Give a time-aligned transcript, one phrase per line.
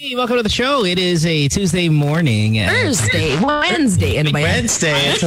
[0.00, 0.84] Hey, welcome to the show.
[0.84, 2.54] It is a Tuesday morning.
[2.54, 4.14] Thursday, Wednesday.
[4.14, 4.32] Yan?
[4.32, 5.18] Wednesday.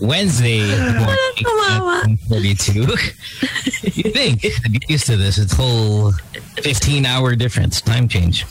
[0.00, 0.60] Wednesday
[1.00, 2.16] morning.
[2.28, 2.72] 42.
[3.94, 5.36] you think, I'm used to this.
[5.36, 6.12] It's whole
[6.62, 8.44] 15 hour difference, time change.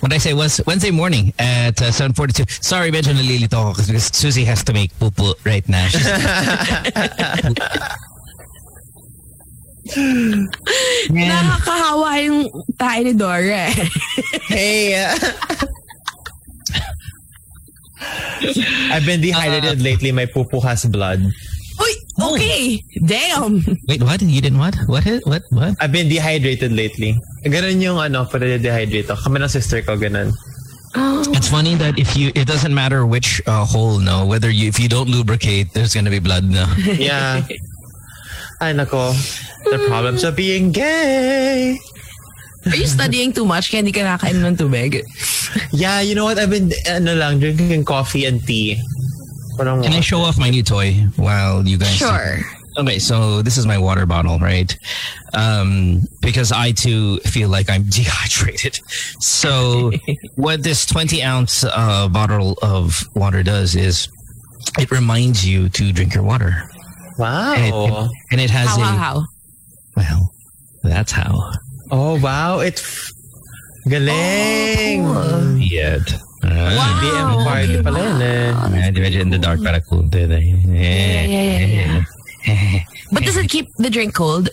[0.00, 2.62] What I say was Wednesday morning at uh, 7.42.
[2.62, 5.88] Sorry, medyo nalilito ako because Susie has to make pupu right now.
[9.90, 12.38] She's Man, Nakakahawa yung
[12.78, 13.74] tayo ni Dora eh.
[14.48, 14.94] hey.
[15.02, 15.14] uh,
[18.94, 20.12] I've been dehydrated lately.
[20.12, 21.20] My pupu has blood.
[21.80, 22.82] Uy, okay.
[23.04, 23.64] Damn.
[23.88, 24.22] wait, what?
[24.22, 24.76] You didn't what?
[24.86, 25.04] What?
[25.24, 25.42] What?
[25.50, 25.74] What?
[25.80, 27.16] I've been dehydrated lately.
[27.44, 29.30] Ganun yung ano, pwede dehydrate ako.
[29.30, 30.32] Kami ng sister ko, ganun.
[30.96, 31.22] Oh.
[31.32, 34.80] It's funny that if you, it doesn't matter which uh, hole, no, whether you, if
[34.80, 36.66] you don't lubricate, there's gonna be blood, no.
[36.78, 37.46] Yeah.
[38.60, 39.12] Ay, nako.
[39.64, 41.78] The problems of being gay.
[42.66, 45.00] Are you studying too much kaya hindi ka nakakainom ng tubig?
[45.72, 46.38] Yeah, you know what?
[46.38, 48.76] I've been, ano lang, drinking coffee and tea.
[49.56, 51.96] Parang Can I show off my new toy while you guys?
[51.96, 52.36] Sure.
[52.76, 54.76] Okay, so this is my water bottle, right?
[55.32, 58.78] Um, because I too feel like I'm dehydrated.
[59.20, 59.90] So
[60.36, 64.08] what this 20 ounce uh, bottle of water does is
[64.78, 66.62] it reminds you to drink your water.
[67.18, 67.54] Wow.
[67.54, 69.26] And it, and it has How, a, how, how?
[69.96, 70.34] well,
[70.82, 71.50] that's how.
[71.90, 72.60] Oh, wow.
[72.60, 73.12] It's
[73.88, 75.06] galing.
[75.06, 76.12] Oh, Yet.
[76.42, 77.00] Wow.
[77.00, 78.50] BM party pala yun eh.
[78.52, 80.08] Uh, medyo in the dark para cool.
[80.12, 82.04] Yeah, yeah, yeah,
[82.46, 82.80] yeah.
[83.12, 84.48] But does it keep the drink cold?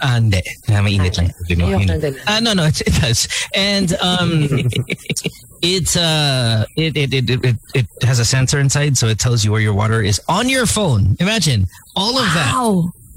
[0.00, 0.40] Ah, hindi.
[0.68, 1.32] Ah, mainit lang.
[1.48, 2.12] You you know.
[2.28, 3.28] Ah, no, no, it, it does.
[3.54, 4.48] And um,
[5.62, 9.52] it's uh, it, it, it, it, it has a sensor inside, so it tells you
[9.52, 11.16] where your water is on your phone.
[11.20, 12.52] Imagine all of that,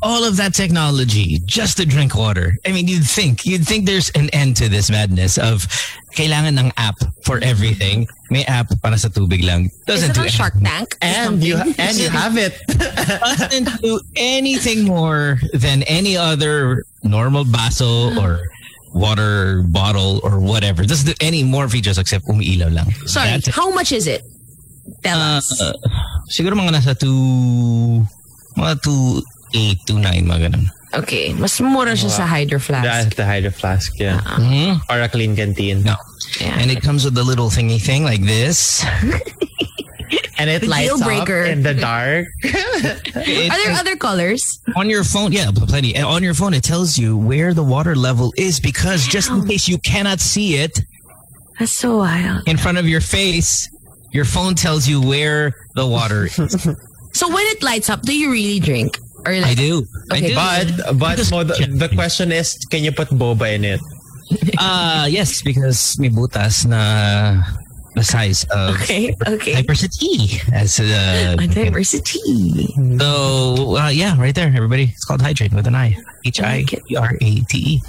[0.01, 2.57] all of that technology just to drink water.
[2.65, 5.67] I mean, you'd think, you'd think there's an end to this madness of
[6.15, 8.07] kailangan ng app for everything.
[8.29, 9.71] May app para sa tubig lang.
[9.87, 10.97] Doesn't do Shark Tank?
[11.01, 12.53] And you and you have it.
[12.67, 18.41] doesn't do anything more than any other normal baso or
[18.94, 20.83] water bottle or whatever.
[20.83, 22.89] Doesn't do any more features except umiilaw lang.
[23.05, 24.23] Sorry, That's how much is it?
[25.04, 25.48] Tell Uh, us.
[25.61, 25.73] uh,
[26.27, 27.05] siguro mga nasa 2
[28.58, 29.22] mga 2
[29.54, 30.66] 8 2 9 mga ganun.
[30.89, 33.14] Okay, mas mura siya sa Hydro The, Flask.
[33.14, 34.26] the Hydro Flask, yeah.
[34.26, 34.82] Mhm.
[34.89, 35.86] Or a Klean Kanteen.
[35.86, 35.94] No.
[36.42, 36.58] Yeah.
[36.58, 38.82] And it comes with the little thingy thing like this.
[40.39, 41.42] And it The lights deal breaker.
[41.44, 42.26] up in the dark.
[42.44, 44.42] It- Are there other colors?
[44.76, 45.95] on your phone, yeah, plenty.
[45.95, 49.45] And on your phone, it tells you where the water level is because just in
[49.48, 50.80] case you cannot see it,
[51.60, 52.48] That's so wild.
[52.48, 53.67] in front of your face,
[54.14, 56.39] your phone tells you where the water is.
[57.11, 58.94] So when it lights up, do you really drink?
[59.26, 59.83] Or I like, do.
[60.14, 60.36] I Okay, do.
[60.38, 60.66] But
[61.02, 63.82] but Because- mo, the, the question is, can you put boba in it?
[64.61, 67.42] Uh, yes, because may butas na
[67.99, 69.60] the size of okay, okay.
[69.60, 72.71] diversity as uh, Diversity.
[72.98, 74.95] so uh, yeah, right there, everybody.
[74.95, 75.98] It's called hydrate with an I.
[76.26, 76.65] H I
[76.99, 77.82] R A T E.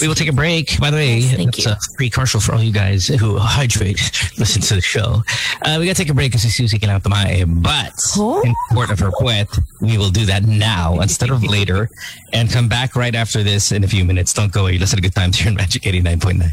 [0.00, 0.78] We will take a break.
[0.80, 1.72] By the way, Yes, thank it's you.
[1.72, 4.02] a free commercial for all you guys who hydrate,
[4.42, 5.22] listen to the show.
[5.62, 7.46] Uh, we gotta take a break kasi Susie kailangan tumae.
[7.46, 8.42] But Oh.
[8.42, 9.46] in support of her poet,
[9.80, 11.88] we will do that now instead of later
[12.34, 14.32] and come back right after this in a few minutes.
[14.34, 14.78] Don't go away.
[14.78, 16.50] Listen to Good Times here in Magic 89.9.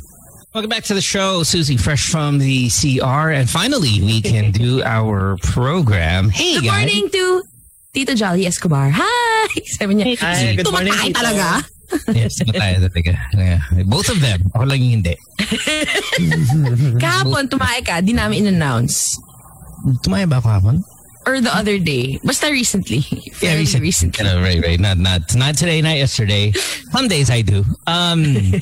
[0.54, 3.34] Welcome back to the show, Susie, fresh from the CR.
[3.34, 6.30] And finally, we can do our program.
[6.30, 6.86] Hey, Good guys.
[6.86, 7.42] morning to
[7.92, 8.94] Tito Jolly Escobar.
[8.94, 9.50] Hi!
[9.82, 11.66] Sabi niya, Hi, good morning, tumatay talaga.
[12.14, 13.14] Yes, tayo talaga.
[13.34, 13.66] Yeah.
[13.90, 14.46] Both of them.
[14.54, 15.18] Ako lang yung hindi.
[17.02, 19.18] Kahapon, tumahay ka, di namin in-announce.
[20.06, 20.76] Tumaya ba ako hapon?
[21.26, 22.20] Or the other day.
[22.24, 23.04] Basta recently.
[23.44, 23.88] Yeah, Fairly recently.
[23.88, 24.30] recently.
[24.30, 24.80] Uh, right, right.
[24.80, 26.52] Not, not, not today, not yesterday.
[26.92, 27.66] Some days I do.
[27.88, 28.24] Um,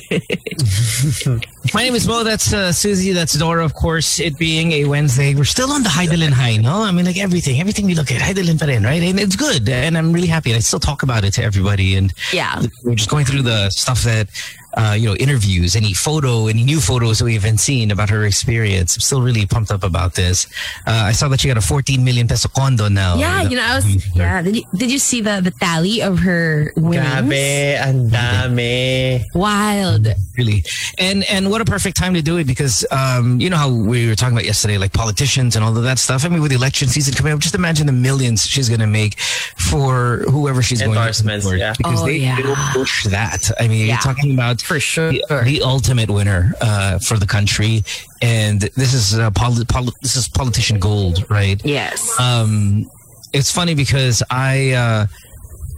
[1.74, 2.24] my name is Mo.
[2.24, 3.12] That's uh, Susie.
[3.12, 3.64] That's Dora.
[3.64, 6.82] Of course, it being a Wednesday, we're still on the Hidilyn high, no?
[6.82, 9.02] I mean, like everything, everything we look at, Hidilyn pa rin, right?
[9.02, 9.68] And it's good.
[9.68, 10.54] And I'm really happy.
[10.54, 11.96] I still talk about it to everybody.
[11.96, 12.62] And Yeah.
[12.84, 14.28] we're just going through the stuff that
[14.74, 18.24] uh, you know interviews any photo any new photos that we haven't seen about her
[18.24, 20.46] experience i'm still really pumped up about this
[20.86, 23.62] uh, i saw that she got a 14 million peso condo now Yeah, you know,
[23.64, 24.40] I was, yeah.
[24.42, 27.04] Did you, did you see the, the tally of her winnings?
[27.06, 29.24] Grabe, ang dami.
[29.34, 30.08] Wild.
[30.38, 30.64] really
[30.98, 34.08] and and what a perfect time to do it because um you know how we
[34.08, 36.56] were talking about yesterday like politicians and all of that stuff i mean with the
[36.56, 39.20] election season coming up just imagine the millions she's going to make
[39.56, 41.74] for whoever she's going to Endorsements, support, yeah.
[41.76, 42.36] because Oh, they, yeah.
[42.36, 43.94] they will push that i mean Yeah.
[43.94, 45.10] you're talking about For sure.
[45.12, 47.82] the, the ultimate winner uh, for the country,
[48.20, 51.60] and this is uh, poli- poli- this is politician gold, right?
[51.64, 52.18] Yes.
[52.20, 52.88] Um,
[53.32, 55.06] it's funny because I uh,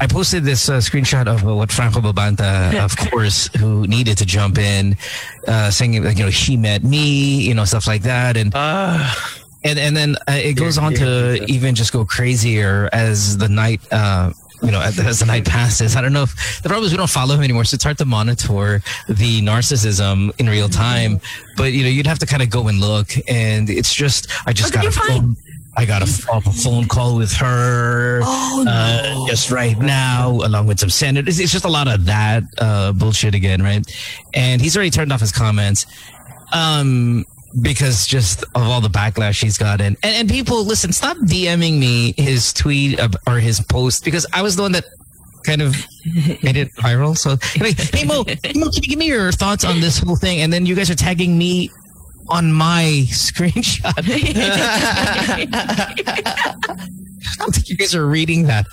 [0.00, 4.26] I posted this uh, screenshot of uh, what Franco Babanta, of course, who needed to
[4.26, 4.96] jump in,
[5.46, 9.14] uh, saying like you know she met me, you know stuff like that, and Ah,
[9.62, 11.44] and and then uh, it goes Yeah, on yeah, to yeah.
[11.48, 13.80] even just go crazier as the night.
[14.62, 16.96] You know, as, as the night passes, I don't know if the problem is we
[16.96, 21.20] don't follow him anymore, so it's hard to monitor the narcissism in real time.
[21.56, 24.52] But you know, you'd have to kind of go and look, and it's just I
[24.52, 25.36] just got a phone.
[25.76, 30.78] I got a, a phone call with her Oh, uh, just right now, along with
[30.78, 31.40] some senators.
[31.40, 33.84] It's just a lot of that uh, bullshit again, right?
[34.34, 35.84] And he's already turned off his comments
[36.52, 37.24] um,
[37.60, 39.96] because just of all the backlash he's gotten.
[40.02, 44.56] And, and people, listen, stop DMing me his tweet or his post because I was
[44.56, 44.84] the one that
[45.44, 45.76] kind of
[46.42, 47.16] made it viral.
[47.16, 47.30] So,
[47.62, 50.40] like, hey Mo, Mo, can you give me your thoughts on this whole thing?
[50.40, 51.70] And then you guys are tagging me
[52.28, 53.92] on my screenshot.
[57.26, 58.66] I don't think you guys are reading that.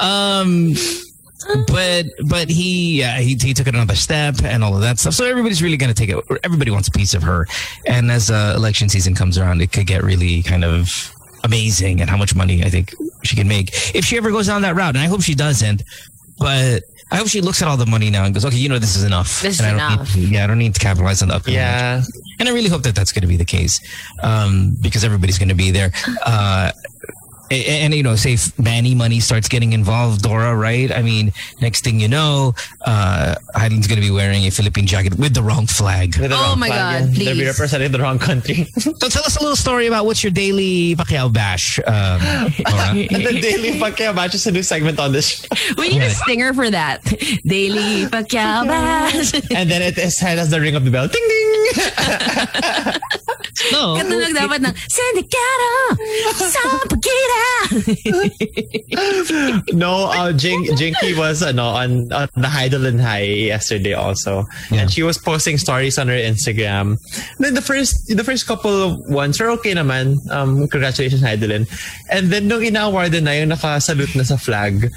[0.00, 0.74] Um,
[1.66, 5.14] but but he, yeah, he he took it another step and all of that stuff.
[5.14, 6.40] So everybody's really going to take it.
[6.44, 7.46] Everybody wants a piece of her.
[7.86, 11.12] And as uh, election season comes around, it could get really kind of
[11.44, 12.94] amazing and how much money I think
[13.24, 14.94] she can make if she ever goes down that route.
[14.94, 15.82] And I hope she doesn't.
[16.38, 18.78] But I hope she looks at all the money now and goes, okay, you know,
[18.78, 19.42] this is enough.
[19.42, 20.16] This and is I don't enough.
[20.16, 22.02] Need to, yeah, I don't need to capitalize on the upcoming yeah.
[22.40, 23.78] and I really hope that that's going to be the case
[24.22, 25.92] um, because everybody's going to be there.
[26.24, 26.72] Uh,
[27.52, 30.90] and, you know, say Manny money starts getting involved, Dora, right?
[30.90, 35.18] I mean, next thing you know, uh, Heiden's going to be wearing a Philippine jacket
[35.18, 36.16] with the wrong flag.
[36.18, 37.24] With the Oh wrong my flag, God, yeah.
[37.24, 38.66] They'll be representing the wrong country.
[39.02, 42.94] So tell us a little story about what's your daily Pacquiao bash, um, Dora.
[42.94, 45.48] the Daily Pacquiao match is a new segment on this show.
[45.76, 47.02] We need a stinger for that.
[47.44, 49.34] Daily Pacquiao Bash.
[49.50, 51.08] And then it is had as the ring of the bell.
[51.08, 51.42] Ding ding!
[53.72, 55.72] No, Katunog dapat ng Sindicado!
[56.40, 57.41] Sampagita!
[59.72, 63.22] no, uh, Jink, Jinkee was uh, no, on, on the Hidilyn High
[63.52, 64.44] yesterday also.
[64.70, 64.82] Yeah.
[64.82, 66.98] And she was posting stories on her Instagram.
[67.38, 70.16] Then the first the first couple of ones were okay naman.
[70.30, 71.66] Um, congratulations, Hidilyn.
[72.10, 74.90] And then nung ina-award na yung nakasalute na sa flag,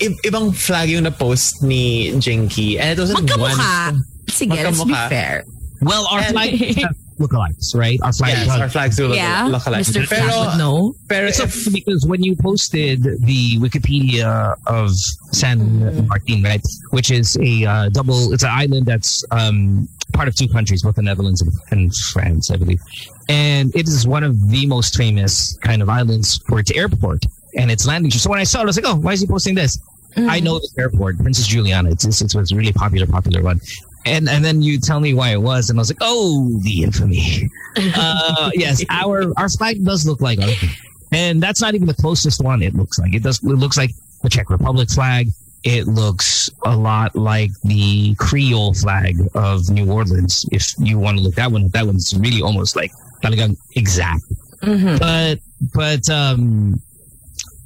[0.00, 2.78] i- ibang flag yung na-post ni Jinkee.
[2.78, 3.92] And it wasn't Magkamukha.
[3.92, 4.02] one.
[4.28, 5.08] Sige, let's be Magkamukha.
[5.08, 5.44] fair.
[5.82, 6.54] well, our flag
[7.22, 7.98] lookalikes, right?
[8.02, 9.82] Our flag Yes, our flags do look, Yeah, look alike.
[9.82, 10.06] Mr.
[10.08, 10.94] Pero, Flash would know.
[11.08, 14.90] pero It's so if- because when you posted the Wikipedia of
[15.32, 20.34] San Martin, right, which is a uh, double, it's an island that's um, part of
[20.34, 22.80] two countries, both the Netherlands and, and France, I believe.
[23.28, 27.24] And it is one of the most famous kind of islands for its airport
[27.56, 28.10] and its landing.
[28.10, 29.78] So when I saw it, I was like, oh, why is he posting this?
[30.16, 31.90] I know this airport, Princess Juliana.
[31.90, 33.60] It's, it's, it was a really popular, popular one.
[34.04, 36.82] And and then you tell me why it was, and I was like, oh, the
[36.82, 37.48] infamy.
[37.96, 40.64] uh, yes, our our flag does look like ours.
[41.12, 43.14] And that's not even the closest one it looks like.
[43.14, 43.90] It does it looks like
[44.22, 45.28] the Czech Republic flag.
[45.64, 50.44] It looks a lot like the Creole flag of New Orleans.
[50.50, 52.90] If you want to look that one, that one's really almost like
[53.22, 54.24] talagang exact.
[54.62, 54.98] Mhm.
[54.98, 55.38] But
[55.74, 56.80] but um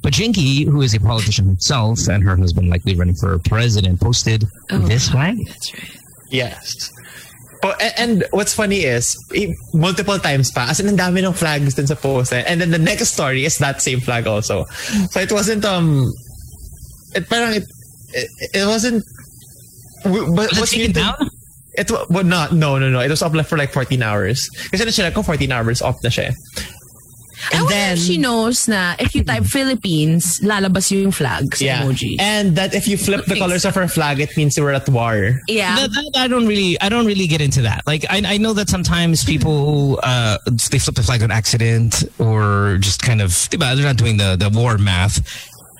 [0.03, 4.45] but Jinkee, who is a politician himself and her husband likely running for president, posted
[4.69, 5.37] Oh, this flag.
[5.47, 5.97] That's right.
[6.29, 6.91] Yes.
[7.63, 11.33] Oh, and, and what's funny is, eh, multiple times pa, as in, ang dami ng
[11.33, 12.31] flags din sa post.
[12.33, 12.43] eh.
[12.45, 14.65] And then the next story is that same flag also.
[15.09, 16.05] So it wasn't, um,
[17.15, 17.65] it parang, it,
[18.13, 19.03] it, it wasn't,
[20.03, 21.15] but Was what's it down?
[21.73, 22.99] It wa- well, not, no, no, no.
[22.99, 24.47] It was up for like 14 hours.
[24.71, 26.33] Kasi na siya, kung 14 hours, off na siya.
[27.53, 31.83] I wonder if she knows na if you type Philippines, lalabas yung flag sa Yeah.
[31.83, 32.15] emoji.
[32.19, 34.87] And that if you flip the colors of her flag, it means you were at
[34.89, 35.39] war.
[35.47, 35.75] yeah.
[35.75, 37.85] That, that, I don't really, I don't really get into that.
[37.85, 40.37] Like, I, I know that sometimes people, uh,
[40.71, 44.35] they flip the flag on accident or just kind of, diba, they're not doing the,
[44.37, 45.21] the war math.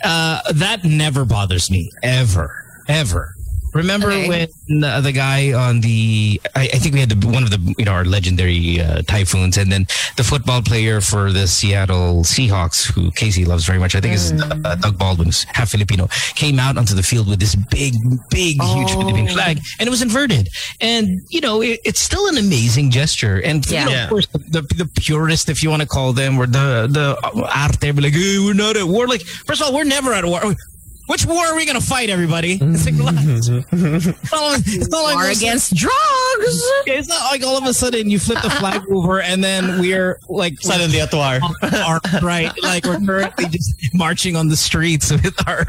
[0.03, 2.53] Uh, that never bothers me ever,
[2.87, 3.33] ever.
[3.77, 4.27] Remember Okay.
[4.67, 7.61] when the, the guy on the, I, I think we had the, one of the,
[7.77, 9.83] you know, our legendary uh, typhoons, and then
[10.19, 14.31] the football player for the Seattle Seahawks, who Casey loves very much, I think is
[14.33, 17.93] uh, Doug Baldwin, half Filipino, came out onto the field with this big,
[18.29, 18.99] big, huge Oh.
[18.99, 20.49] Philippine flag, and it was inverted.
[20.81, 23.41] And you know, it, it's still an amazing gesture.
[23.43, 23.79] And Yeah.
[23.79, 24.03] you know, Yeah.
[24.05, 27.07] of course, the, the, the purist, if you want to call them, or the the
[27.63, 29.07] arte, be like, hey, we're not at war.
[29.07, 30.41] Like, first of all, we're never at war.
[31.07, 32.59] Which war are we going to fight, everybody?
[32.61, 33.17] It's like, relax.
[33.71, 36.61] It's not like- it's not like War we're- against drugs.
[36.85, 40.19] It's not like all of a sudden you flip the flag over and then we're
[40.29, 41.39] like Suddenly at war.
[41.61, 42.51] armed, right?
[42.61, 45.65] Like we're currently just marching on the streets with our.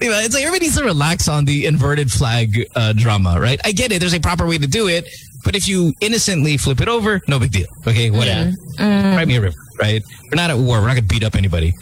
[0.00, 3.60] Anyway, It's like everybody needs to relax on the inverted flag uh, drama, right?
[3.64, 4.00] I get it.
[4.00, 5.06] There's a proper way to do it,
[5.44, 7.66] but if you innocently flip it over, no big deal.
[7.86, 8.52] Okay, whatever.
[8.78, 10.02] Write me a river, right?
[10.24, 10.80] We're not at war.
[10.80, 11.74] We're not gonna beat up anybody.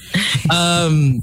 [0.50, 1.22] Um,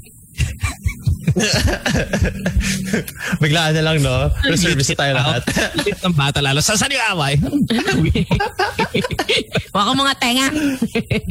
[3.42, 4.32] Biglaan na lang, no?
[4.48, 5.44] Reservice tayo lahat.
[5.84, 6.64] Lit ng bata lalo.
[6.64, 7.36] Saan yung away?
[9.76, 10.48] Waka mga tenga.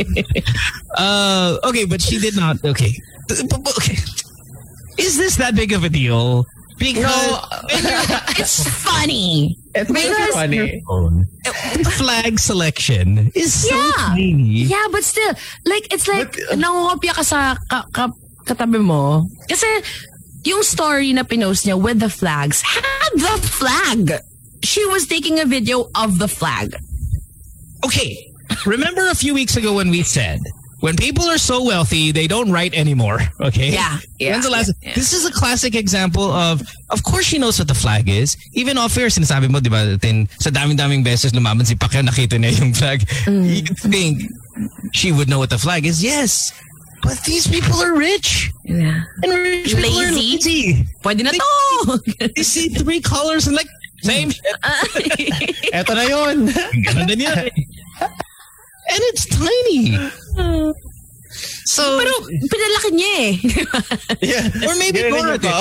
[1.01, 2.61] uh, okay, but she did not.
[2.61, 2.93] Okay.
[3.31, 3.97] Okay.
[5.01, 6.45] Is this that big of a deal?
[6.77, 7.39] Because no,
[8.35, 9.57] it's funny.
[9.73, 10.83] It's because funny.
[11.95, 13.91] Flag selection is so yeah.
[14.11, 14.67] tiny.
[14.67, 15.33] Yeah, but still,
[15.63, 18.11] like, it's like, but, uh, nangungopya ka sa ka, ka,
[18.45, 19.25] katabi mo.
[19.49, 19.67] Kasi,
[20.45, 24.21] yung story na pinost niya with the flags had the flag.
[24.63, 26.77] She was taking a video of the flag.
[27.83, 28.31] Okay.
[28.65, 30.39] Remember a few weeks ago when we said
[30.85, 33.19] when people are so wealthy, they don't write anymore.
[33.41, 33.69] Okay.
[33.71, 33.99] Yeah.
[34.17, 34.73] yeah When's the last?
[34.81, 38.37] Yeah, This is a classic example of, of course she knows what the flag is.
[38.53, 42.39] Even off air, sinasabi mo, di ba, tin, sa daming-daming beses lumaban si Pacquiao, nakita
[42.41, 43.05] niya yung flag.
[43.25, 43.45] Mm.
[43.45, 44.23] You think
[44.93, 46.01] she would know what the flag is?
[46.03, 46.53] Yes.
[47.05, 48.51] But these people are rich.
[48.65, 49.03] Yeah.
[49.21, 49.81] And rich lazy.
[49.81, 50.61] people are lazy.
[51.05, 52.01] Pwede na to.
[52.35, 53.69] they see three colors and like,
[54.01, 54.43] same shit.
[55.73, 56.49] Eto na yun.
[56.81, 57.45] Ganun din yan.
[58.85, 59.97] And it's tiny.
[61.65, 62.13] So, Pero
[62.47, 63.33] pinalaki niya eh.
[64.21, 64.65] yeah.
[64.65, 65.53] Or maybe Gora did.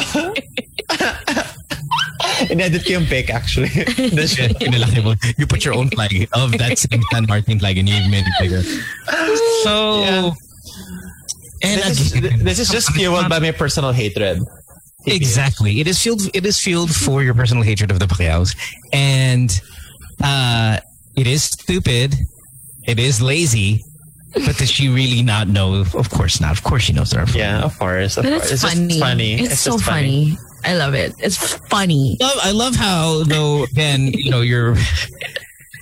[2.52, 3.72] In-edit ko yung pic actually.
[4.60, 5.16] Pinalaki mo.
[5.36, 8.36] You put your own flag of that same San Martin flag and you made it
[8.40, 8.62] bigger.
[9.64, 10.30] So, yeah.
[11.64, 14.38] And this, again, is, this is just fueled by my personal hatred.
[15.06, 15.80] Exactly.
[15.80, 16.22] It is fueled.
[16.34, 18.56] It is fueled for your personal hatred of the Pacquiaos,
[18.92, 19.50] and
[20.22, 20.80] uh,
[21.16, 22.14] it is stupid.
[22.86, 23.82] It is lazy.
[24.34, 25.84] But does she really not know?
[25.94, 26.50] Of course not.
[26.50, 28.16] Of course she knows there Yeah, of course.
[28.16, 28.50] Of but course.
[28.50, 28.98] It's, it's funny.
[28.98, 29.34] funny.
[29.34, 30.34] It's, it's so funny.
[30.34, 30.38] funny.
[30.64, 31.14] I love it.
[31.18, 31.36] It's
[31.68, 32.16] funny.
[32.20, 34.74] I love, I love how though again, you know, you're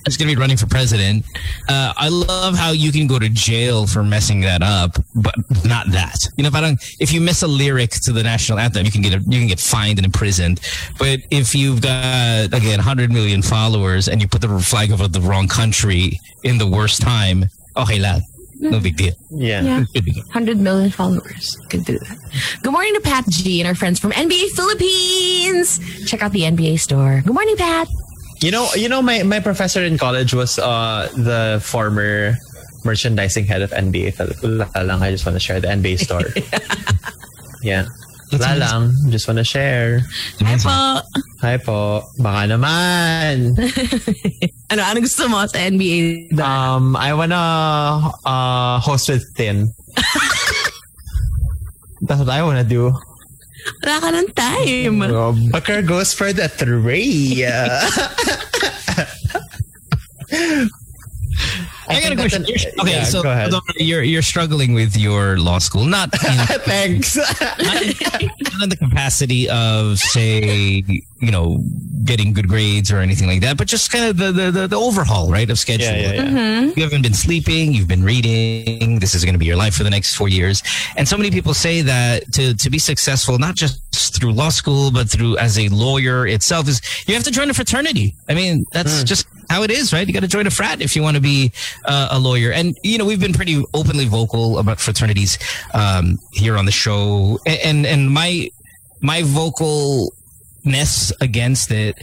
[0.05, 1.25] is going to be running for president.
[1.69, 5.91] Uh, I love how you can go to jail for messing that up, but not
[5.91, 6.17] that.
[6.37, 8.91] You know, if I don't, if you miss a lyric to the national anthem, you
[8.91, 10.59] can get a, you can get fined and imprisoned.
[10.97, 15.21] But if you've got again 100 million followers and you put the flag of the
[15.21, 17.45] wrong country in the worst time,
[17.77, 18.21] okay, lad.
[18.55, 19.13] No big deal.
[19.29, 19.61] Yeah.
[19.61, 19.83] yeah.
[19.93, 21.57] 100 million followers.
[21.69, 22.17] Could do that.
[22.61, 25.79] Good morning to Pat G and our friends from NBA Philippines.
[26.09, 27.21] Check out the NBA store.
[27.25, 27.89] Good morning, Pat.
[28.41, 32.35] You know, you know, my, my professor in college was uh, the former
[32.83, 34.19] merchandising head of NBA.
[34.43, 36.23] lang, I just want to share the NBA store.
[37.63, 37.85] yeah.
[38.33, 38.81] Wala lang.
[39.09, 40.01] Just want to share.
[40.41, 40.73] Hi po.
[41.45, 42.01] Hi po.
[42.17, 43.53] Baka naman.
[44.73, 46.33] ano, ano gusto mo sa NBA?
[46.41, 47.37] Um, I wanna
[48.25, 49.69] uh, host with Tin.
[52.01, 52.97] That's what I wanna do.
[53.83, 55.01] Wala ka ng time.
[55.07, 57.43] Oh, Bakar goes for the three.
[61.87, 62.43] I, I got a question.
[62.43, 63.21] okay, yeah, so
[63.77, 69.99] you're you're struggling with your law school, not in, thanks, not in, the capacity of
[69.99, 70.83] say
[71.23, 71.63] you know
[72.03, 74.75] getting good grades or anything like that, but just kind of the the, the, the
[74.75, 75.87] overhaul, right, of schedule.
[75.87, 76.23] Yeah, yeah, yeah.
[76.23, 76.79] Mm-hmm.
[76.79, 78.99] You haven't been sleeping, you've been reading.
[78.99, 80.63] This is going to be your life for the next four years,
[80.97, 83.81] and so many people say that to to be successful, not just
[84.15, 87.53] through law school, but through as a lawyer itself, is you have to join a
[87.53, 88.15] fraternity.
[88.29, 89.05] I mean, that's mm.
[89.05, 90.07] just how it is, right?
[90.07, 91.51] You got to join a frat if you want to be
[91.85, 92.51] uh, a lawyer.
[92.51, 95.37] And you know, we've been pretty openly vocal about fraternities
[95.73, 98.49] um, here on the show, and, and and my
[99.01, 99.21] my
[100.63, 101.97] vocalness against it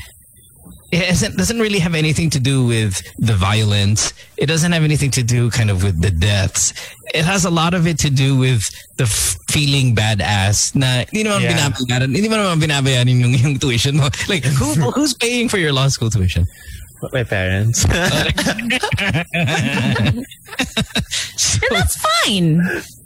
[0.92, 4.12] it doesn't really have anything to do with the violence.
[4.36, 6.72] It doesn't have anything to do kind of with the deaths.
[7.14, 11.42] It has a lot of it to do with the feeling badass na hindi naman
[11.42, 11.70] yeah.
[11.70, 14.08] binabayaran, hindi naman binabayaran yung, yung tuition mo.
[14.28, 16.46] Like, who, who's paying for your law school tuition?
[17.12, 17.82] My parents.
[21.36, 22.60] so, and that's fine.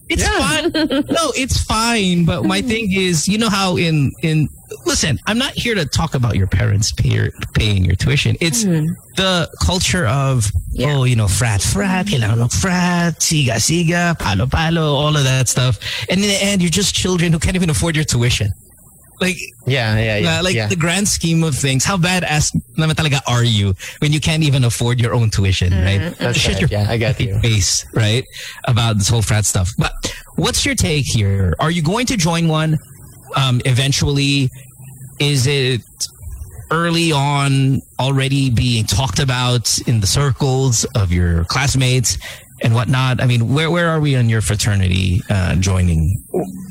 [0.09, 0.39] It's yeah.
[0.39, 0.73] fine.
[1.09, 2.25] No, it's fine.
[2.25, 4.49] But my thing is, you know how in in
[4.85, 8.37] listen, I'm not here to talk about your parents pay, paying your tuition.
[8.41, 8.89] It's mm.
[9.17, 10.95] the culture of yeah.
[10.95, 15.79] oh, you know, frat frat, kailangan frat, siga siga, palo palo, all of that stuff.
[16.11, 18.53] And in the end, you're just children who can't even afford your tuition.
[19.21, 20.39] Like yeah, yeah, yeah.
[20.39, 20.67] Uh, like yeah.
[20.67, 24.65] the grand scheme of things, how badass naman talaga are you when you can't even
[24.65, 26.19] afford your own tuition, mm, right?
[26.19, 26.61] That's right.
[26.61, 27.39] Your yeah, I got you.
[27.41, 28.25] Face, right?
[28.67, 29.71] About this whole frat stuff.
[29.79, 29.93] But
[30.37, 31.55] what's your take here?
[31.61, 32.79] Are you going to join one
[33.37, 34.51] um, eventually?
[35.21, 35.83] Is it
[36.71, 42.19] early on already being talked about in the circles of your classmates?
[42.63, 43.21] And whatnot.
[43.21, 46.23] I mean, where where are we on your fraternity uh, joining?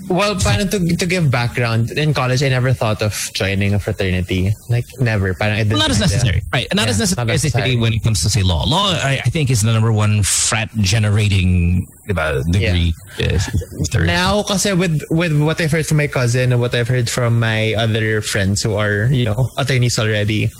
[0.09, 4.51] Well, parang to, to give background, in college, I never thought of joining a fraternity.
[4.69, 5.33] Like, never.
[5.33, 6.67] Parang I didn't not as necessary, right?
[6.75, 8.65] Not Yeah, as necessary, not necessary when it comes to say law.
[8.65, 12.93] Law, I, I think, is the number one frat generating uh, degree.
[13.17, 13.39] Uh,
[13.91, 14.07] third.
[14.07, 17.39] Now, kasi with with what I've heard from my cousin and what I've heard from
[17.39, 20.51] my other friends who are, you know, attorneys already,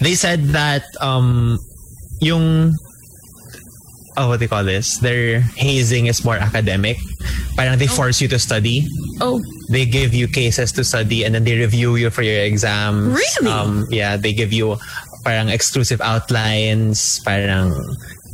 [0.00, 1.58] they said that um
[2.20, 2.74] yung
[4.16, 4.98] oh what do you call this?
[4.98, 6.98] Their hazing is more academic.
[7.56, 8.86] Parang they force you to study.
[9.20, 9.40] Oh,
[9.70, 13.14] They give you cases to study and then they review you for your exams.
[13.14, 13.50] Really?
[13.52, 14.76] Um, yeah, they give you
[15.24, 17.72] parang exclusive outlines, parang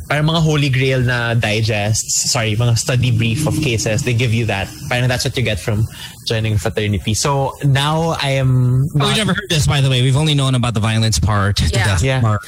[0.09, 4.01] parang mga holy grail na digests, sorry, mga study brief of cases.
[4.01, 4.65] They give you that.
[4.89, 5.85] Parang that's what you get from
[6.25, 7.13] joining a fraternity.
[7.13, 10.01] So now I am Oh, not, we've never heard this, by the way.
[10.01, 11.85] We've only known about the violence part, the Yeah.
[11.85, 12.21] death Yeah.
[12.21, 12.41] part.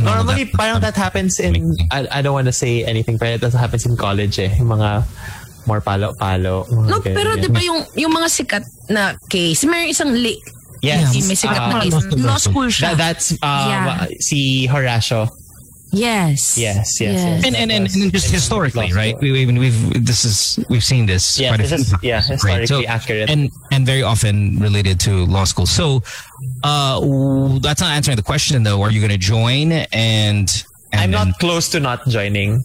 [0.00, 0.56] Normally, that.
[0.56, 3.96] parang that happens in, I, I don't want to say anything, but that happens in
[4.00, 4.48] college eh.
[4.56, 5.04] Yung mga
[5.68, 6.64] more palo-palo.
[6.72, 7.16] no, ganyan.
[7.16, 10.40] pero di ba yung, yung mga sikat na case, may isang li-
[10.80, 11.16] Yes.
[11.16, 11.96] may sikat Ah, na case.
[12.20, 12.92] law school, siya.
[12.92, 14.08] That, that's uh, Yeah.
[14.20, 15.28] si Horatio.
[15.94, 16.58] Yes.
[16.58, 17.44] Yes, yes, yes.
[17.46, 19.16] and, and, and, and just historically, right?
[19.16, 19.32] school.
[19.32, 22.02] We, we, we've this is we've seen this Yeah, quite a this few is- times,
[22.04, 22.60] yeah, right?
[22.60, 23.30] historically accurate.
[23.30, 25.66] and and very often related to law school.
[25.66, 26.02] So,
[26.62, 27.00] uh,
[27.60, 28.82] that's not answering the question though.
[28.82, 29.72] Are you going to join?
[29.72, 30.48] And, and
[30.92, 32.62] I'm then not close to not joining.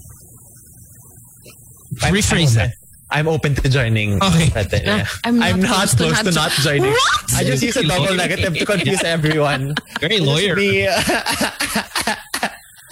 [2.03, 2.65] I'm- rephrase I'm that.
[2.67, 2.75] open-
[3.11, 4.21] I'm open to joining.
[4.21, 4.51] Okay.
[4.53, 5.05] But, uh, yeah.
[5.25, 6.91] I'm I'm, not not close to close to not not joining.
[6.91, 7.33] What?
[7.33, 9.73] I just use a double negative to confuse everyone.
[9.99, 10.55] Very Just lawyer.
[10.55, 10.85] be-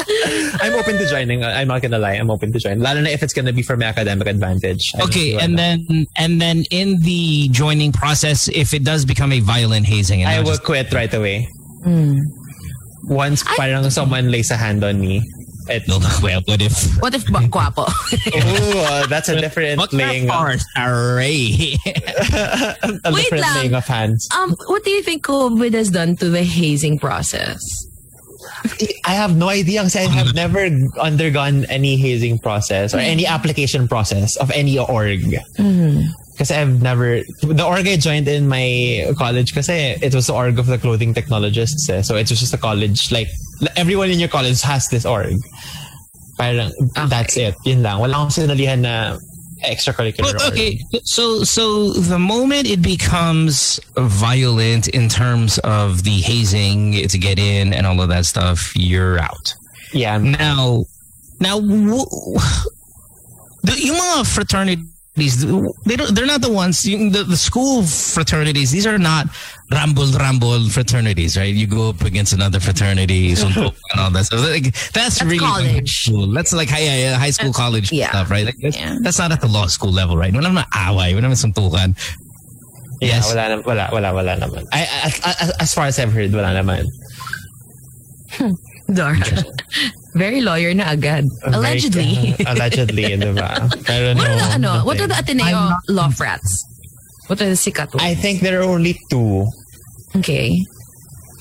[0.62, 1.44] I'm open to joining.
[1.44, 2.14] I'm not gonna lie.
[2.14, 2.80] I'm open to join.
[2.80, 4.92] Lalo na if it's gonna be for my academic advantage.
[4.96, 5.58] I don't Okay, and not.
[5.58, 10.30] then and then in the joining process, if it does become a violent hazing, and
[10.30, 11.48] I will just- quit right away.
[11.84, 12.20] Hmm.
[13.08, 15.22] Once parang someone lays a hand on me.
[15.70, 16.96] It, No, well, what if?
[17.04, 17.84] What if ba- guwapo?
[17.92, 21.76] Ooh, uh, that's a different What laying, a array?
[21.84, 21.84] Wait
[23.04, 23.56] different lang.
[23.56, 24.28] laying of hands.
[24.32, 27.60] um, what do you think COVID has done to the hazing process?
[29.06, 33.88] I have no idea kasi I have never undergone any hazing process or any application
[33.88, 35.24] process of any org.
[36.38, 40.60] Kasi I've never, the org I joined in my college because it was the org
[40.60, 42.01] of the clothing technologists eh.
[42.01, 43.27] So it was just a college, like
[43.75, 45.34] everyone in your college has this org.
[46.38, 46.70] Parang,
[47.10, 47.55] that's it.
[47.66, 47.98] Yun lang.
[47.98, 49.18] Wala akong sinalihan na
[49.63, 57.17] extracurricular okay, so so the moment it becomes violent in terms of the hazing to
[57.17, 59.53] get in and all of that stuff, you're out.
[59.93, 60.13] Yeah.
[60.13, 60.85] I'm- Now,
[61.39, 62.05] now, w-
[63.63, 64.25] the, yung mga
[65.18, 69.27] fraternities, they don't, they're not the ones, yung, the, the school fraternities, these are not
[69.72, 71.53] ramble ramble fraternities, right?
[71.53, 74.42] You go up against another fraternity, suntok and all that stuff.
[74.42, 75.90] Like, that's, really college.
[76.06, 76.27] School.
[76.27, 78.10] That's like high, high school, college yeah.
[78.10, 78.46] stuff, right?
[78.46, 78.96] Like, that's, Yeah.
[79.01, 80.34] that's not at the law school level, right?
[80.34, 81.98] Wala naman away, wala naman suntukan.
[83.01, 83.30] Yeah, Yes.
[83.30, 84.66] wala, nam- wala, wala, wala naman.
[84.72, 86.86] I, as, as, as far as I've heard, wala naman.
[88.94, 89.18] Dora.
[90.18, 91.25] Very lawyer na agad.
[91.46, 92.34] Allegedly.
[92.34, 93.70] Very- allegedly, di ba?
[93.86, 94.72] Pero what are the no, ano?
[94.86, 95.38] What are the nothing.
[95.40, 96.50] Ateneo law frats?
[97.30, 98.01] What are the sikat ones?
[98.01, 99.46] I think there are only two.
[100.18, 100.58] Okay.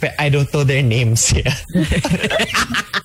[0.00, 1.56] But I don't know their names yet.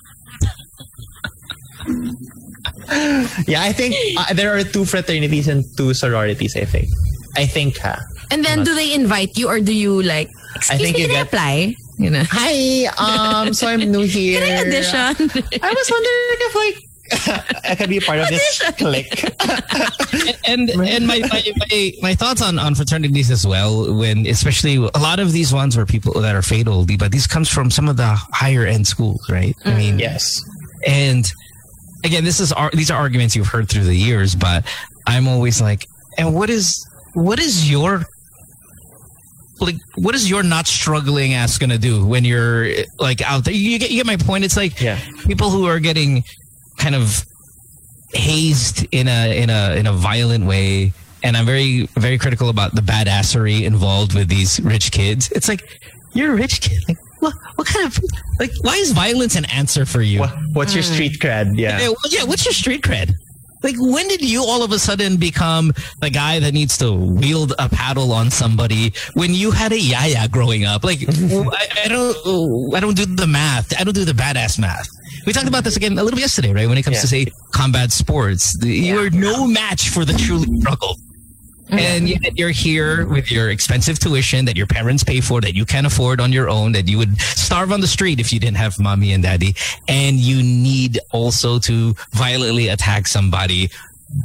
[3.48, 6.88] yeah, I think uh, there are two fraternities and two sororities, I think.
[7.36, 7.98] I think, ha?
[8.30, 11.16] And then do they invite you or do you like, excuse think me, you can
[11.16, 11.74] I get- apply?
[11.98, 12.22] You know.
[12.28, 12.86] Hi,
[13.44, 14.40] um, so I'm new here.
[14.46, 15.30] Can I audition?
[15.62, 16.88] I was wondering if, like,
[17.64, 19.22] I could be a part of this clique.
[20.48, 24.98] and and my, my, my, my thoughts on, on fraternities as well when especially a
[24.98, 27.96] lot of these ones were people that are fatal but these comes from some of
[27.96, 30.42] the higher end schools right i mean yes.
[30.86, 31.32] and
[32.04, 34.64] again this is these are arguments you've heard through the years but
[35.06, 35.86] i'm always like
[36.18, 38.06] and what is what is your
[39.66, 43.78] like what is your not struggling ass gonna do when you're like out there you
[43.78, 44.98] get you get my point it's like Yeah.
[45.26, 46.24] people who are getting
[46.78, 47.24] kind of
[48.14, 52.74] hazed in a in a in a violent way and i'm very very critical about
[52.74, 55.62] the badassery involved with these rich kids it's like
[56.12, 57.98] you're a rich kid like what, what kind of
[58.40, 60.92] like why is violence an answer for you What, what's your hmm.
[60.92, 61.56] street cred?
[61.56, 61.80] Yeah.
[61.80, 63.14] yeah, yeah, what's your street cred?
[63.62, 67.54] Like, when did you all of a sudden become the guy that needs to wield
[67.58, 70.84] a paddle on somebody when you had a yaya growing up?
[70.84, 73.78] Like, I, I don't, I don't do the math.
[73.80, 74.88] I don't do the badass math.
[75.26, 76.68] We talked about this again a little bit yesterday, right?
[76.68, 80.96] When it comes to say combat sports, you are no match for the truly struggle.
[81.72, 85.64] And yet you're here with your expensive tuition that your parents pay for, that you
[85.64, 88.58] can't afford on your own, that you would starve on the street if you didn't
[88.58, 89.54] have mommy and daddy.
[89.88, 93.70] And you need also to violently attack somebody.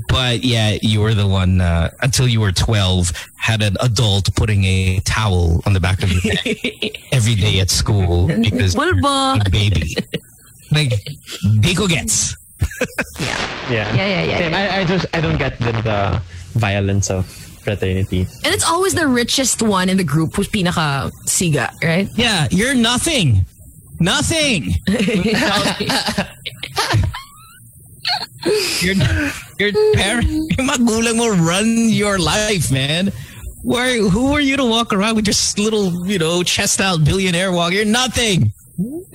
[0.10, 4.66] But yeah, you were the one, uh, until you were 12, had an adult putting
[4.66, 6.46] a towel on the back of your neck
[7.14, 9.46] every day at school because Bulbo.
[9.46, 9.96] a baby.
[10.72, 10.90] Like,
[11.62, 12.36] Biko gets.
[13.20, 13.26] Yeah.
[13.70, 13.96] Yeah.
[13.96, 14.52] Yeah, yeah, yeah, Same.
[14.52, 14.74] yeah.
[14.74, 16.22] I, I just I don't get the, the
[16.58, 17.26] violence of
[17.67, 18.22] fraternity.
[18.43, 22.08] And it's always the richest one in the group who's pinaka siga, right?
[22.15, 23.46] Yeah, you're nothing.
[24.00, 24.74] Nothing.
[28.80, 28.96] your
[29.60, 33.12] your parent, your magulang will run your life, man.
[33.63, 33.98] Why?
[33.98, 37.74] Who are you to walk around with just little, you know, chest out billionaire walk?
[37.74, 38.54] You're nothing.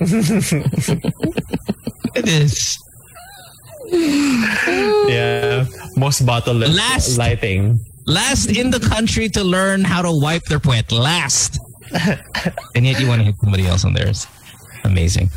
[2.13, 2.82] it is.
[5.07, 5.65] Yeah.
[5.95, 7.17] Most bottleless Last.
[7.17, 7.79] lighting.
[8.05, 10.91] Last in the country to learn how to wipe their puwet.
[10.91, 11.59] Last.
[12.75, 14.27] and yet you want to hit somebody else on theirs.
[14.83, 15.29] Amazing.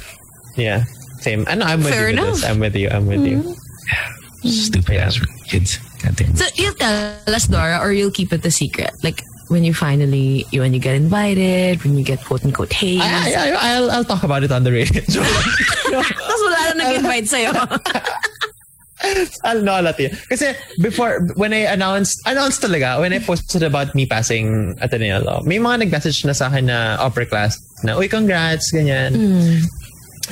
[0.57, 0.85] Yeah.
[1.21, 1.45] Same.
[1.49, 2.45] I know, I'm with Fair you with this.
[2.45, 2.89] I'm with you.
[2.89, 3.39] I'm with you.
[3.43, 4.49] Mm-hmm.
[4.49, 5.79] Stupid ass kids.
[6.03, 6.35] God damn.
[6.37, 8.91] So you'll tell us, Dora, or you'll keep it a secret.
[9.03, 13.03] Like when you finally, you, when you get invited, when you get quote unquote hazed.
[13.03, 15.03] I, I, I, I'll, I'll talk about it on the radio.
[15.03, 15.17] That's
[15.87, 17.53] Tapos wala na nag-invite sa'yo.
[19.45, 20.11] I'll know alat yun.
[20.29, 25.43] Kasi before, when I announced, announced talaga, when I posted about me passing Ateneo Law,
[25.43, 29.15] may mga nag-message na sa akin na upper class na, uy, congrats, ganyan.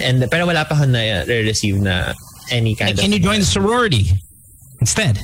[0.01, 2.13] And, pero wala pa ako na receive na
[2.51, 3.15] any kind Can of...
[3.15, 4.11] you join the sorority
[4.81, 5.19] instead?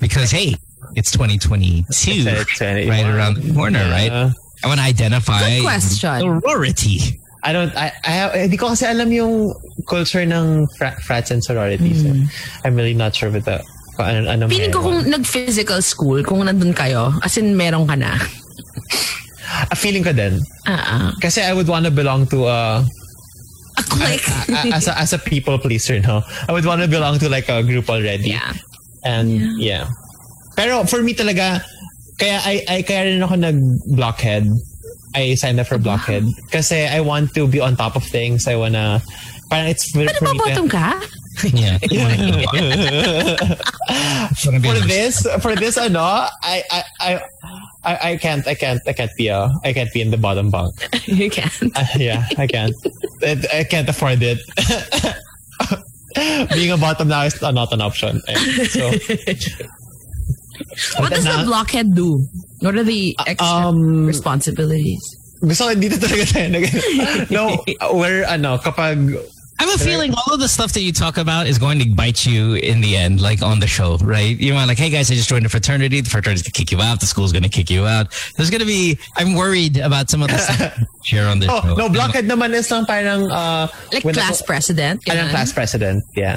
[0.00, 0.56] Because hey,
[0.94, 2.88] it's 2022, It's 2021.
[2.88, 4.10] right around the corner, right?
[4.12, 4.30] Uh,
[4.64, 6.20] I want to identify Good question.
[6.20, 7.20] sorority.
[7.44, 9.52] I don't, I, I have, hindi ko kasi alam yung
[9.86, 12.04] culture ng fra- frats and sororities.
[12.04, 12.14] eh.
[12.64, 13.62] I'm really not sure with the,
[13.96, 17.94] kung ano, ano Feeling ko kung nag-physical school, kung nandun kayo, as in meron ka
[17.94, 18.18] na.
[19.70, 20.42] A feeling ko din.
[20.66, 21.08] Ah, ah.
[21.22, 22.82] Kasi I would want to belong to a,
[23.78, 24.24] A click.
[24.50, 26.24] a- as a as a people pleaser, no?
[26.48, 28.32] I would want to belong to like a group already.
[28.34, 28.52] yeah.
[29.04, 29.86] And yeah.
[30.56, 31.62] Pero for me talaga,
[32.18, 34.44] kaya I, I kaya rin ako nag-blockhead.
[35.16, 36.24] I signed up for blockhead.
[36.52, 38.46] Kasi I want to be on top of things.
[38.46, 39.00] I wanna,
[39.50, 41.00] parang it's for, Ano for ba me to- bottom ka?
[41.52, 41.76] Yeah.
[44.40, 47.20] for this, for this, ano, I, I, I,
[47.84, 50.50] I, I can't, I can't, I can't be a, I can't be in the bottom
[50.50, 50.72] bunk.
[51.06, 51.50] You can.
[51.76, 52.74] Uh, yeah, I can't.
[53.22, 54.38] I, I can't afford it.
[56.54, 58.20] Being a bottom now is not an option.
[58.28, 58.88] Eh, So,
[60.98, 62.24] What does the blockhead do?
[62.60, 65.02] What are the extra um, responsibilities?
[65.36, 67.60] gusto ko dito talaga tayo nag- No,
[67.92, 68.96] where, ano, kapag,
[69.60, 71.88] I have a feeling all of the stuff that you talk about is going to
[71.88, 74.36] bite you in the end, like on the show, right?
[74.36, 76.00] You're like, hey guys, I just joined a fraternity.
[76.00, 77.00] The fraternity's going to kick you out.
[77.00, 78.12] The school's going to kick you out.
[78.36, 81.48] There's going to be, I'm worried about some of the stuff you share on the
[81.52, 81.74] oh, show.
[81.76, 85.04] no, blockhead naman is lang parang, uh, Like class ako- president?
[85.04, 86.36] Parang class president, yeah.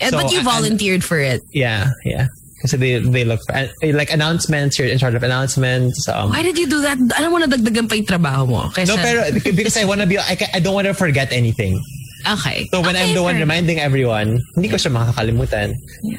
[0.00, 1.40] Eh, So, but you I- volunteered for it.
[1.52, 2.28] Yeah, yeah.
[2.66, 6.02] Kasi they, they look, and, like announcements, you're in charge of announcements.
[6.10, 6.98] Um, Why did you do that?
[6.98, 8.60] Alam mo na dagdagan pa yung trabaho mo.
[8.74, 9.22] Kaysa, no, pero
[9.54, 11.78] because I want to be, I, I don't want to forget anything.
[12.26, 12.66] Okay.
[12.74, 15.78] So when Okay, I'm the one reminding everyone, hindi ko siya makakalimutan.
[16.02, 16.18] Yeah.